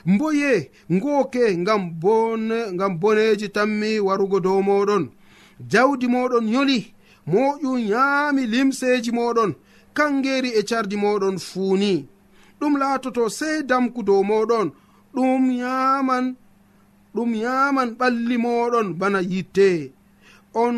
mboye 0.06 0.70
ngooke 0.92 1.56
ngam 1.58 1.82
bone 2.00 2.58
ngam 2.72 2.98
boneji 3.00 3.48
tammi 3.48 4.00
warugo 4.00 4.40
dow 4.40 4.60
moɗon. 4.62 5.04
Jawdi 5.70 6.06
moɗon 6.06 6.48
yoli 6.54 6.78
moƴu 7.26 7.78
yaami 7.92 8.46
limseji 8.46 9.10
moɗon 9.18 9.54
kangeri 9.94 10.50
e 10.58 10.62
cardi 10.68 10.96
moɗon 10.96 11.38
fuuni 11.38 11.92
ɗum 12.60 12.76
laatoto 12.80 13.28
sey 13.38 13.62
damku 13.62 14.02
dow 14.02 14.22
moɗon 14.30 14.66
ɗum 15.14 15.50
yaman 15.62 16.36
ɗum 17.14 17.30
yaman 17.34 17.88
ɓalli 17.98 18.36
moɗon 18.38 18.94
bana 18.98 19.20
yitte. 19.20 19.92
On 20.54 20.76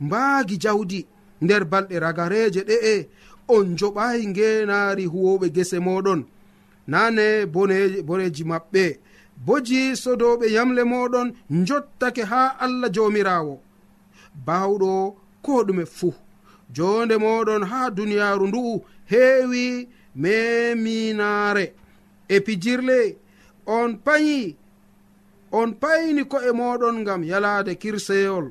mbaagi 0.00 0.56
jawdi 0.62 1.06
nder 1.42 1.64
balɗe 1.64 1.96
ragareje 2.04 2.60
ɗe'e 2.68 2.94
on 3.48 3.66
joɓayi 3.78 4.26
ngenaari 4.26 5.04
huwoɓe 5.12 5.46
gese 5.54 5.78
moɗon. 5.86 6.20
nane 6.86 7.46
boneji 8.06 8.44
maɓɓe. 8.44 8.98
Boji 9.46 9.96
sodoɓe 9.96 10.46
yamle 10.56 10.82
moɗon 10.84 11.34
jottake 11.66 12.22
ha 12.24 12.56
allah 12.64 12.90
jawmirawo 12.94 13.60
bawɗo 14.46 15.16
ko 15.42 15.62
ɗume 15.66 15.84
fuu 15.86 16.14
jonde 16.72 17.16
moɗon 17.18 17.62
ha 17.70 17.90
duniyaru 17.90 18.46
ndu'u 18.46 18.84
heewi 19.10 19.88
meminaare. 20.16 21.74
E 22.28 22.40
pijirle 22.40 23.16
on 23.66 23.98
payi 24.04 24.56
on 25.52 25.72
payni 25.74 26.24
ko'e 26.24 26.52
moɗon 26.52 27.04
gam 27.04 27.22
yalade 27.24 27.74
kirseyol. 27.74 28.46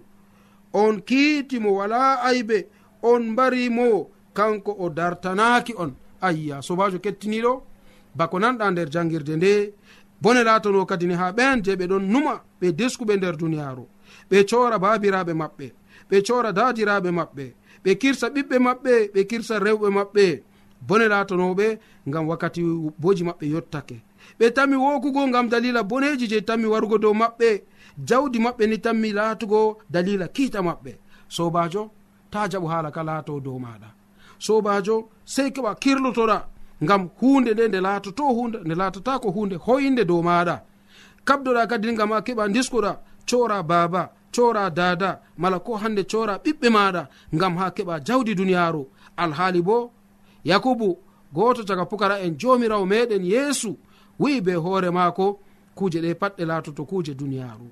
On 0.73 1.01
kiitimo 1.01 1.73
wala 1.79 2.21
aybe 2.23 2.67
on 3.01 3.19
mbarimo 3.31 4.09
kanko 4.33 4.75
o 4.79 4.89
dartanaaki 4.89 5.73
on. 5.77 5.91
Ayya 6.21 6.61
sobajo 6.61 6.99
kettiniɗo. 6.99 7.61
bako 8.15 8.39
nanɗa 8.39 8.71
nder 8.71 8.89
jangirde 8.93 9.35
nde 9.35 9.73
bone 10.21 10.43
laton 10.43 10.75
ni 11.07 11.13
ha 11.13 11.31
ɓen 11.31 11.61
je 11.63 11.75
ɓe 11.75 11.85
ɗon 11.87 12.03
numa 12.11 12.41
ɓe 12.61 12.71
deskuɓe 12.71 13.17
nder 13.17 13.35
duniyaru. 13.37 13.85
Ɓe 14.29 14.45
cora 14.49 14.77
babiraɓe 14.79 15.33
maɓɓe 15.33 15.67
ɓe 16.09 16.17
cora 16.27 16.51
dadiraɓe 16.51 17.09
maɓɓe 17.11 17.45
ɓe 17.83 17.91
kirsa 18.01 18.27
ɓiɓɓe 18.29 18.57
maɓɓe 18.65 18.93
ɓe 19.13 19.21
kirsa 19.29 19.59
rewɓe 19.59 19.89
maɓɓe. 19.97 20.25
Bone 20.87 21.07
latonoɓe 21.07 21.67
gam 22.07 22.27
wakkati 22.29 22.61
boji 23.01 23.23
maɓɓe 23.23 23.45
yottake. 23.53 23.97
Ɓe 24.39 24.45
tammi 24.55 24.75
wokugo 24.75 25.27
gam 25.31 25.49
dalila 25.49 25.83
boneji 25.83 26.27
je 26.27 26.41
tammi 26.41 26.67
warugo 26.67 26.97
dow 26.97 27.13
maɓɓe. 27.13 27.49
Jawdi 28.07 28.39
maɓɓe 28.39 28.63
ni 28.69 28.77
tammi 28.79 29.09
laatugo 29.13 29.77
dalila 29.89 30.27
kiita 30.27 30.59
maɓɓe. 30.61 30.91
Sobajo 31.27 31.91
ta 32.31 32.47
jaɓu 32.51 32.67
haala 32.67 32.91
ka 32.91 33.03
laato 33.03 33.39
dow 33.39 33.59
maɗa. 33.59 33.89
Sobajo 34.39 35.09
sey 35.25 35.49
keɓa 35.51 35.75
kirlotoɗa 35.75 36.37
ngam 36.83 37.09
hunde 37.19 37.53
nde 37.53 37.67
nde 37.67 37.79
laatoto 37.81 38.23
hunde 38.23 38.57
nde 38.65 38.75
laatata 38.75 39.19
ko 39.19 39.31
hunde 39.31 39.55
hoyinde 39.55 40.05
dow 40.05 40.21
maɗa 40.21 40.55
kabdoɗa 41.27 41.67
kadi 41.67 41.69
kadinga 41.69 42.05
ma 42.05 42.17
keɓa 42.25 42.47
diskuɗa 42.53 42.91
cora 43.29 43.63
baba 43.63 44.09
cora 44.35 44.69
dada 44.69 45.19
mala 45.37 45.59
ko 45.59 45.75
hande 45.77 46.03
cora 46.03 46.37
ɓiɓɓe 46.43 46.67
maɗa 46.69 47.07
ngam 47.35 47.57
ha 47.57 47.65
keɓa 47.75 47.99
jawdi 48.07 48.35
duniyaru 48.35 48.83
alhaali 49.17 49.61
bo 49.61 49.91
yakubu 50.43 50.97
goto 51.33 51.63
caga 51.63 51.85
pukara 51.85 52.19
en 52.19 52.37
jomirawo 52.37 52.85
meɗen 52.85 53.23
yeesu 53.25 53.77
wi'i 54.19 54.41
be 54.41 54.53
hoore 54.53 54.89
maako 54.91 55.39
kuje 55.75 55.99
ɗe 56.01 56.13
patɗe 56.21 56.45
laatoto 56.45 56.85
kuje 56.85 57.13
duniyaru 57.15 57.67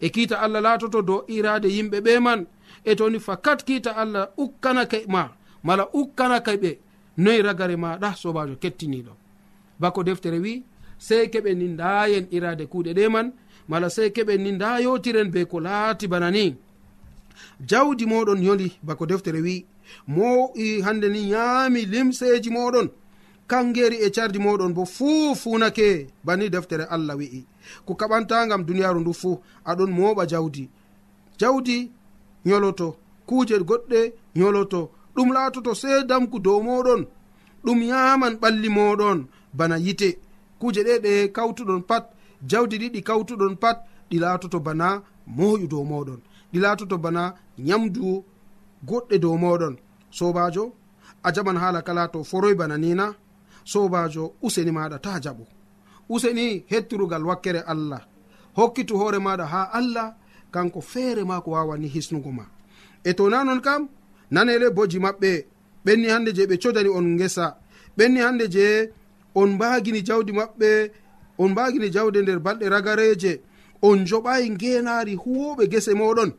e 0.00 0.08
kiita 0.08 0.40
allah 0.40 0.62
laatoto 0.62 1.02
dow 1.02 1.24
irade 1.28 1.68
yimɓe 1.68 1.98
ɓe 2.00 2.20
man 2.20 2.46
e 2.84 2.94
toni 2.94 3.18
fakat 3.20 3.64
kiita 3.64 3.96
allah 3.96 4.28
ukkanake 4.36 5.04
ma 5.08 5.28
mala 5.62 5.84
ukkanake 5.92 6.56
ɓe 6.62 6.78
noyi 7.16 7.42
ragare 7.42 7.76
maɗa 7.76 8.14
sobajo 8.14 8.54
kettiniɗo. 8.56 9.12
Bako 9.80 10.02
deftere 10.04 10.38
wi 10.38 10.62
sey 10.98 11.26
keɓen 11.32 11.58
ni 11.58 11.68
ndayen 11.68 12.26
irade 12.30 12.64
kuuɗe 12.66 12.92
ɗe 12.94 13.08
man 13.08 13.32
mala 13.68 13.90
sey 13.90 14.08
keɓen 14.10 14.40
ni 14.42 14.52
nda 14.52 14.80
yotiren 14.80 15.30
be 15.30 15.44
ko 15.44 15.60
laati 15.60 16.06
bana 16.08 16.30
ni. 16.30 16.56
Jawdi 17.68 18.04
moɗon 18.06 18.42
yoli 18.42 18.68
bako 18.82 19.06
deftere 19.06 19.40
wi 19.40 19.64
mo 20.06 20.52
hande 20.84 21.08
ni 21.08 21.30
yaami 21.30 21.80
limseji 21.86 22.50
moɗon. 22.50 22.88
Kangeri 23.46 23.96
e 23.96 24.10
cardi 24.10 24.38
moɗon 24.38 24.72
bo 24.72 24.84
fuu 24.84 25.34
funake 25.34 26.06
bani 26.24 26.48
deftere 26.50 26.84
allah 26.94 27.16
wi'i. 27.16 27.44
Ko 27.84 27.94
kaɓantagam 27.94 28.64
duniyaru 28.64 29.00
ndu 29.00 29.12
fuu 29.12 29.40
aɗon 29.64 29.90
moɓa 29.90 30.26
jawdi. 30.26 30.70
Jawdi 31.38 31.90
yoloto 32.44 32.96
kuuje 33.26 33.56
goɗɗe 33.58 34.12
yoloto 34.34 34.90
ɗum 35.14 35.28
laatoto 35.32 35.74
sey 35.74 36.04
damku 36.10 36.38
dow 36.46 36.60
moɗon 36.62 37.02
ɗum 37.64 37.78
yaman 37.90 38.34
ɓalli 38.42 38.68
moɗon 38.68 39.18
bana 39.58 39.76
yite. 39.78 40.18
Kuje 40.60 40.82
ɗe 40.86 40.94
ɗe 41.04 41.12
kawtuɗon 41.36 41.82
pat. 41.88 42.04
Jawdi 42.50 42.76
ɗiɗi 42.82 43.00
kawtuɗon 43.08 43.54
pat. 43.62 43.76
Ɗi 44.10 44.16
laatoto 44.22 44.58
bana 44.60 45.02
moƴu 45.38 45.66
dow 45.72 45.84
moɗon 45.84 46.20
ɗi 46.52 46.58
laatoto 46.60 46.96
bana 46.98 47.34
nyamdu 47.58 48.24
goɗɗe 48.88 49.16
dow 49.18 49.36
moɗon 49.44 49.74
sobajo 50.10 50.64
a 51.22 51.28
jaɓan 51.34 51.56
haala 51.62 51.80
kala 51.82 52.08
to 52.12 52.24
foroy 52.24 52.54
bana 52.54 52.76
nina 52.78 53.14
sobajo 53.64 54.34
useni 54.42 54.70
maɗa 54.72 54.98
ta 55.04 55.20
jaɓo. 55.24 55.44
Useni 56.08 56.64
hettirugal 56.70 57.24
wakkere 57.24 57.60
allah. 57.72 58.02
Hokkitu 58.56 58.94
hoore 59.00 59.18
maɗa 59.18 59.44
ha 59.46 59.62
allah. 59.72 60.14
Kanko 60.52 60.80
feere 60.80 61.24
ma 61.24 61.40
ko 61.40 61.50
wawani 61.52 61.88
hisnugo 61.88 62.30
ma. 62.32 62.44
E 63.04 63.12
to 63.14 63.30
na 63.30 63.44
non 63.44 63.60
kam 63.60 63.88
nanele 64.34 64.66
boji 64.76 64.98
maɓɓe 65.04 65.30
ɓenni 65.84 66.06
hande 66.12 66.30
je 66.36 66.42
ɓe 66.50 66.56
codani 66.62 66.88
on 66.98 67.16
gesa 67.18 67.46
ɓenni 67.96 68.20
hande 68.24 68.46
je 68.54 68.90
on 69.34 69.48
mbagini 69.56 70.00
jawdi 70.08 70.32
maɓɓe 70.32 70.90
on 71.38 71.48
mbagini 71.50 71.90
jawde 71.90 72.22
nder 72.22 72.38
balɗe 72.38 72.68
ragareje. 72.68 73.40
On 73.82 73.96
joɓayi 74.06 74.50
ngenari 74.50 75.14
huwoɓe 75.16 75.66
gese 75.70 75.92
moɗon. 75.94 76.30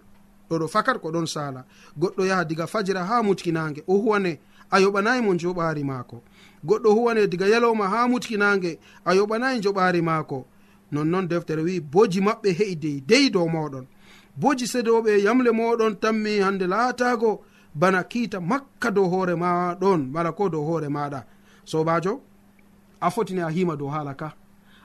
Ɗoɗo 0.50 0.68
fakat 0.68 0.98
ko 1.02 1.12
ɗon 1.12 1.26
sala. 1.28 1.66
Goɗɗo 2.00 2.26
yaha 2.26 2.44
diga 2.46 2.68
fajira 2.68 3.04
ha 3.06 3.22
mutkinange. 3.24 3.84
O 3.88 3.98
huwane 3.98 4.40
a 4.72 4.80
yoɓanayi 4.80 5.22
mo 5.22 5.34
joɓari 5.36 5.84
maako. 5.84 6.24
Goɗɗo 6.66 6.90
huwane 6.96 7.28
diga 7.28 7.48
yalowma 7.48 7.88
ha 7.90 8.08
mutkinange. 8.08 8.80
A 9.06 9.14
yoɓanayi 9.16 9.60
joɓari 9.62 10.02
maako. 10.02 10.46
Nonnoon 10.92 11.28
deftere 11.28 11.62
wi 11.64 11.80
boji 11.80 12.22
maɓɓe 12.22 12.50
heyi 12.58 12.76
dey 12.76 13.02
dey 13.02 13.30
dow 13.30 13.48
moɗon. 13.48 13.86
Boji 14.40 14.66
sedoɓe 14.68 15.22
yamle 15.24 15.52
moɗon 15.52 16.00
tammi 16.00 16.40
hande 16.40 16.66
laatago. 16.68 17.42
bana 17.76 18.04
kiita 18.04 18.40
makka 18.42 18.92
dow 18.92 19.08
hoore 19.10 19.36
ma 19.36 19.74
ɗon 19.82 20.10
mala 20.12 20.32
ko 20.32 20.50
dow 20.50 20.64
hoore 20.64 20.88
maɗa. 20.90 21.24
Sobajo 21.66 22.22
a 23.02 23.10
fotini 23.12 23.42
a 23.42 23.50
hima 23.50 23.76
dow 23.76 23.88
haala 23.90 24.14
ka. 24.14 24.34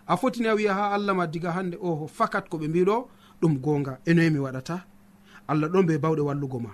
A 0.07 0.16
fotini 0.16 0.48
a 0.48 0.55
wiya 0.55 0.74
ha 0.74 0.85
allah 0.94 1.14
ma 1.14 1.27
diga 1.27 1.53
hande 1.53 1.77
oho 1.81 2.07
fakat 2.09 2.48
ko 2.48 2.57
ɓe 2.59 2.68
mbiɗo 2.68 3.09
ɗum 3.40 3.59
gonga 3.61 3.98
enoyi 4.07 4.31
mi 4.31 4.38
waɗata? 4.38 4.85
Allah 5.48 5.68
ɗon 5.68 5.87
be 5.87 5.98
bawɗe 5.98 6.20
wallugo 6.29 6.59
ma. 6.61 6.70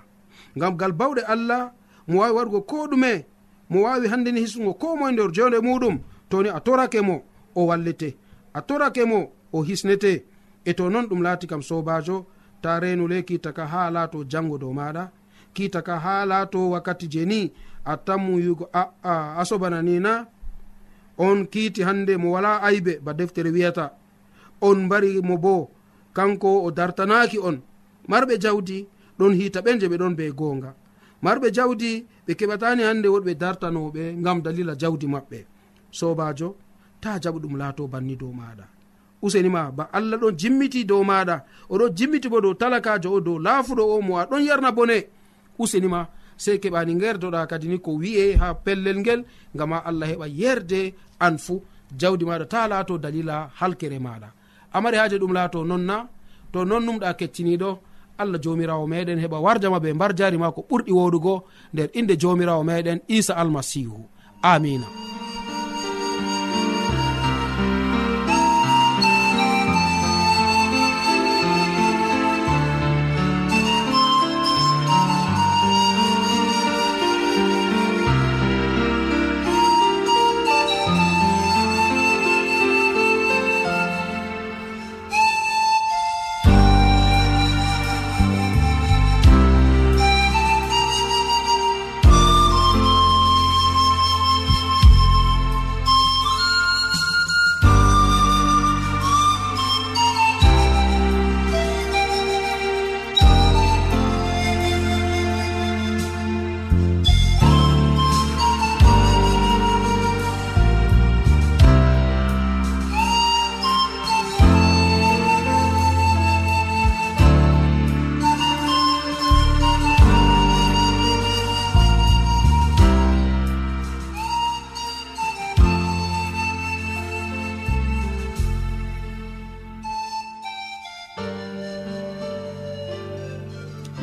Ngam 0.56 0.76
gal 0.76 0.92
bawɗe 0.92 1.22
allah 1.26 1.72
mo 2.08 2.20
wawi 2.20 2.32
waɗugo 2.36 2.60
ko 2.66 2.86
ɗume 2.90 3.24
mo 3.70 3.82
wawi 3.82 4.08
handeni 4.08 4.40
hisugo 4.40 4.74
ko 4.74 4.96
moe 4.96 5.12
nder 5.12 5.30
jonde 5.32 5.58
muɗum 5.60 5.98
toni 6.28 6.48
a 6.48 6.60
torake 6.60 7.00
mo 7.02 7.22
o 7.54 7.66
wallete. 7.66 8.16
A 8.54 8.60
torake 8.62 9.04
mo 9.04 9.32
o 9.52 9.62
hisnete. 9.62 10.24
E 10.64 10.72
to 10.74 10.88
noon 10.90 11.06
ɗum 11.06 11.22
laati 11.22 11.46
kam 11.46 11.62
sobajo 11.62 12.26
ta 12.62 12.78
renuleki 12.80 13.38
taka 13.38 13.66
ha 13.66 13.90
laato 13.90 14.24
jango 14.24 14.58
dow 14.58 14.72
maɗa. 14.72 15.10
hakkita 15.54 15.82
ka 15.82 15.98
ha 15.98 16.24
laato 16.26 16.70
wakkati 16.70 17.06
je 17.08 17.24
ni 17.24 17.52
a 17.84 17.96
tammu 17.96 18.38
yugo 18.40 18.68
aa 18.74 19.36
a 19.38 19.44
sobana 19.44 19.82
nina 19.82 20.26
on 21.18 21.46
kiiti 21.46 21.82
hande 21.82 22.16
mo 22.16 22.32
wala 22.32 22.62
aybe 22.62 22.98
ba 23.04 23.12
deftere 23.14 23.50
wiyata. 23.50 23.90
On 24.60 24.84
mbari 24.84 25.20
mo 25.22 25.36
bo 25.36 25.70
kanko 26.12 26.64
o 26.64 26.70
dartanaki 26.70 27.38
on. 27.38 27.60
Marɓe 28.08 28.38
jawdi 28.38 28.86
ɗon 29.18 29.32
hita 29.34 29.60
ɓen 29.60 29.78
je 29.80 29.86
ɓe 29.88 29.96
ɗon 29.96 30.14
be 30.16 30.30
gonga 30.32 30.74
marɓe 31.22 31.50
jawdi 31.56 32.06
ɓe 32.26 32.32
keɓatani 32.38 32.82
hande 32.82 33.08
woɗɓe 33.08 33.32
dartanoɓe 33.34 34.02
gam 34.24 34.42
dalila 34.42 34.74
jawdi 34.74 35.06
maɓɓe. 35.06 35.38
Sobajo 35.90 36.56
ta 37.00 37.18
jaɓu 37.22 37.38
ɗum 37.40 37.56
laato 37.56 37.86
banni 37.86 38.16
dow 38.16 38.32
maɗa 38.32 38.66
usenima 39.22 39.70
ba 39.72 39.88
allah 39.92 40.18
ɗon 40.20 40.36
jimmiti 40.36 40.84
dow 40.84 41.02
maɗa 41.04 41.36
oɗon 41.70 41.90
jimmiti 41.96 42.28
bo 42.28 42.40
dow 42.40 42.54
talakajo 42.54 43.08
o 43.12 43.20
dow 43.20 43.38
laafuɗo 43.38 43.82
o 43.94 44.00
mo 44.02 44.18
a 44.18 44.26
ɗon 44.26 44.42
yarna 44.48 44.72
bone. 44.72 44.98
usenima 45.58 46.06
sey 46.36 46.58
keɓani 46.58 46.94
gerdoɗa 47.00 47.46
kadi 47.46 47.68
ni 47.68 47.78
ko 47.78 47.90
wi'e 48.00 48.36
ha 48.40 48.54
pellel 48.54 48.98
ngel 49.00 49.24
gama 49.54 49.78
allah 49.84 50.08
heɓa 50.08 50.26
yerde 50.28 50.94
an 51.20 51.38
fuu. 51.38 51.62
Jawdi 52.00 52.24
maɗa 52.24 52.46
ta 52.48 52.68
laato 52.68 52.98
dalila 52.98 53.50
halkere 53.60 53.98
maɗa. 53.98 54.28
Amari 54.72 54.96
haaje 54.96 55.16
ɗum 55.18 55.32
laato 55.32 55.64
nonna 55.64 56.08
to 56.52 56.64
non 56.64 56.82
numɗa 56.86 57.14
kecciniɗo 57.18 57.78
allah 58.18 58.38
jomirawo 58.42 58.86
meɗen 58.86 59.18
heɓa 59.22 59.38
warjama 59.44 59.78
ɓe 59.78 59.92
mbar 59.94 60.12
jari 60.18 60.38
ma 60.38 60.50
ko 60.52 60.60
ɓurɗi 60.68 60.92
woɗugo 60.98 61.34
nder 61.72 61.88
inde 61.98 62.14
jomirawo 62.20 62.62
meɗen 62.64 62.98
isa 63.08 63.34
almasihu. 63.36 63.98
Amina. 64.42 65.13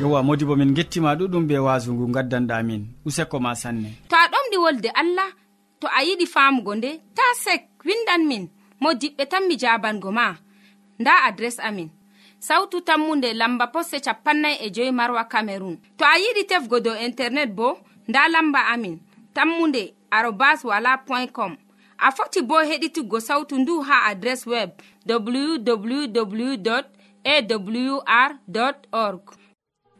yowa 0.02 0.22
modi 0.22 0.44
bo 0.44 0.56
min 0.56 0.74
gettima 0.74 1.14
ɗuɗum 1.18 1.44
be 1.48 1.56
wasu 1.66 1.90
ngu 1.94 2.06
gaddanɗamin 2.14 2.82
useko 3.06 3.36
ma 3.44 3.52
sanne. 3.62 3.90
To 4.10 4.16
a 4.16 4.26
ɗomɗi 4.32 4.56
wolde 4.64 4.88
allah 5.00 5.30
to 5.80 5.86
a 5.86 6.00
yiɗi 6.06 6.26
famugo 6.34 6.72
nde 6.74 6.90
ta 7.16 7.22
sek 7.44 7.62
windan 7.86 8.22
min. 8.30 8.44
Mo 8.80 8.88
diɓɓe 9.00 9.24
tan 9.30 9.44
mi 9.48 9.54
jabango 9.62 10.10
ma. 10.18 10.26
Nda 11.00 11.12
adres 11.28 11.58
amin. 11.68 11.88
Sautu 12.46 12.80
tammunde 12.80 13.28
lamba 13.40 13.66
posse 13.72 13.96
capannay 14.06 14.56
e 14.64 14.70
joyi 14.74 14.90
marwa 14.98 15.24
camerun 15.32 15.76
to 15.98 16.04
a 16.04 16.18
yiɗi 16.22 16.42
tefgo 16.50 16.76
dow 16.84 16.96
internet 17.06 17.50
bo 17.58 17.78
nda 18.08 18.28
lamba 18.34 18.60
amin. 18.74 18.98
Tammunde 19.34 19.82
arobas 20.10 20.64
wala 20.64 20.98
point 21.06 21.30
com. 21.32 21.56
A 21.98 22.10
foti 22.16 22.40
bo 22.42 22.56
heɗituggo 22.68 23.18
sautu 23.20 23.54
ndu 23.58 23.74
ha 23.86 23.96
adres 24.10 24.46
web 24.46 24.70
www 25.06 26.82
awr 27.24 28.30
org. 28.92 29.41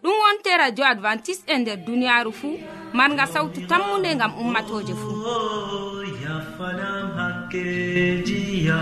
ɗum 0.03 0.15
wonte 0.23 0.51
radio 0.63 0.85
advantice 0.93 1.43
e 1.47 1.59
nder 1.59 1.77
duniyaru 1.87 2.33
fuu 2.41 2.57
marga 2.97 3.25
sawtu 3.33 3.61
tammunde 3.71 4.11
gam 4.21 4.33
ummatoje 4.43 4.95
fuu 4.95 6.03
yafanam 6.25 7.07
hakkejiya 7.19 8.79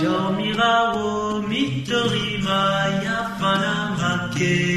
jawmirawo 0.00 1.42
mi 1.48 1.62
yafanam 3.06 3.90
hakkeji. 4.02 4.71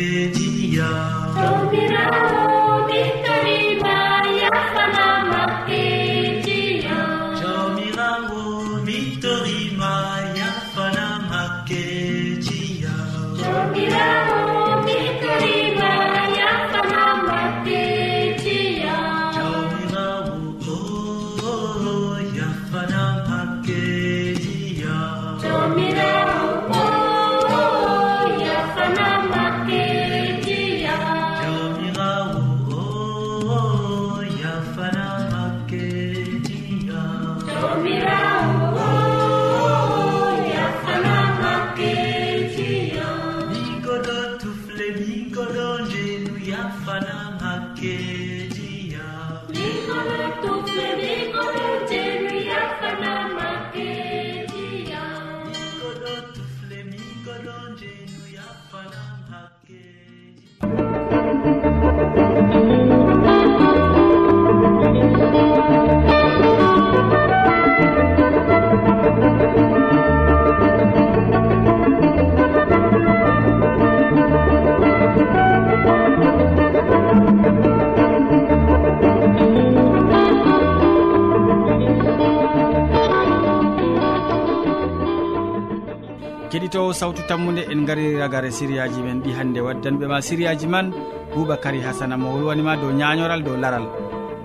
sawtu 86.95 87.21
tammude 87.27 87.61
en 87.71 87.85
gari 87.85 88.15
ragare 88.17 88.49
siriyaji 88.51 89.01
men 89.03 89.19
ɗi 89.23 89.31
hannde 89.37 89.59
waddanɓe 89.67 90.05
ma. 90.07 90.21
Siriyaji 90.21 90.67
man 90.67 90.93
boubacary 91.35 91.81
hasana 91.81 92.15
mo 92.17 92.27
wolwanima 92.33 92.77
dow 92.81 92.91
ñañoral 92.91 93.43
dow 93.43 93.57
laral. 93.57 93.85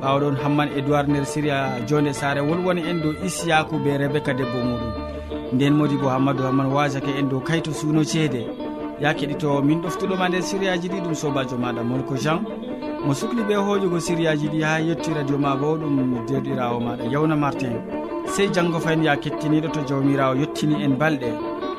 Ɓawɗon 0.02 0.36
hamman 0.42 0.68
édoird 0.78 1.08
nder 1.08 1.24
siriya 1.26 1.56
jonde 1.88 2.12
sare 2.12 2.40
wolwani 2.40 2.82
en 2.90 2.98
dow 3.02 3.12
isiyaku 3.26 3.78
be 3.84 3.90
rebéca 3.98 4.32
debbo 4.34 4.58
muɗum. 4.68 4.92
Nden 5.54 5.74
modi 5.74 5.96
bo 5.96 6.08
hammadou 6.08 6.44
hamman 6.46 6.72
wasake 6.72 7.10
en 7.18 7.28
dow 7.28 7.40
kayto 7.40 7.70
suuno 7.72 8.02
ceede. 8.04 8.42
Ya 9.00 9.14
keɗitowo 9.14 9.62
min 9.62 9.80
ɗoftuɗoma 9.82 10.28
nder 10.28 10.42
siriyaji 10.42 10.88
ɗi 10.88 11.00
ɗum 11.04 11.14
sobajo 11.14 11.56
maɗa 11.56 11.82
molko 11.84 12.16
jean. 12.16 12.40
Mo 13.06 13.14
sukli 13.14 13.42
ɓe 13.48 13.54
hoƴugo 13.56 14.00
siriyaji 14.00 14.48
ɗi 14.48 14.60
ha 14.62 14.78
yetti 14.80 15.14
radio 15.14 15.38
ma 15.38 15.54
bo 15.56 15.76
ɗum 15.76 16.26
derɗirawo 16.26 16.80
maɗa 16.80 17.04
yawna 17.12 17.36
martin. 17.36 17.76
Sey 18.26 18.48
janggo 18.52 18.78
fayin 18.80 19.04
ya 19.04 19.16
kettiniɗo 19.16 19.68
to 19.72 19.80
jawmirawo 19.88 20.34
yettini 20.34 20.82
en 20.84 20.96
balɗe. 20.98 21.30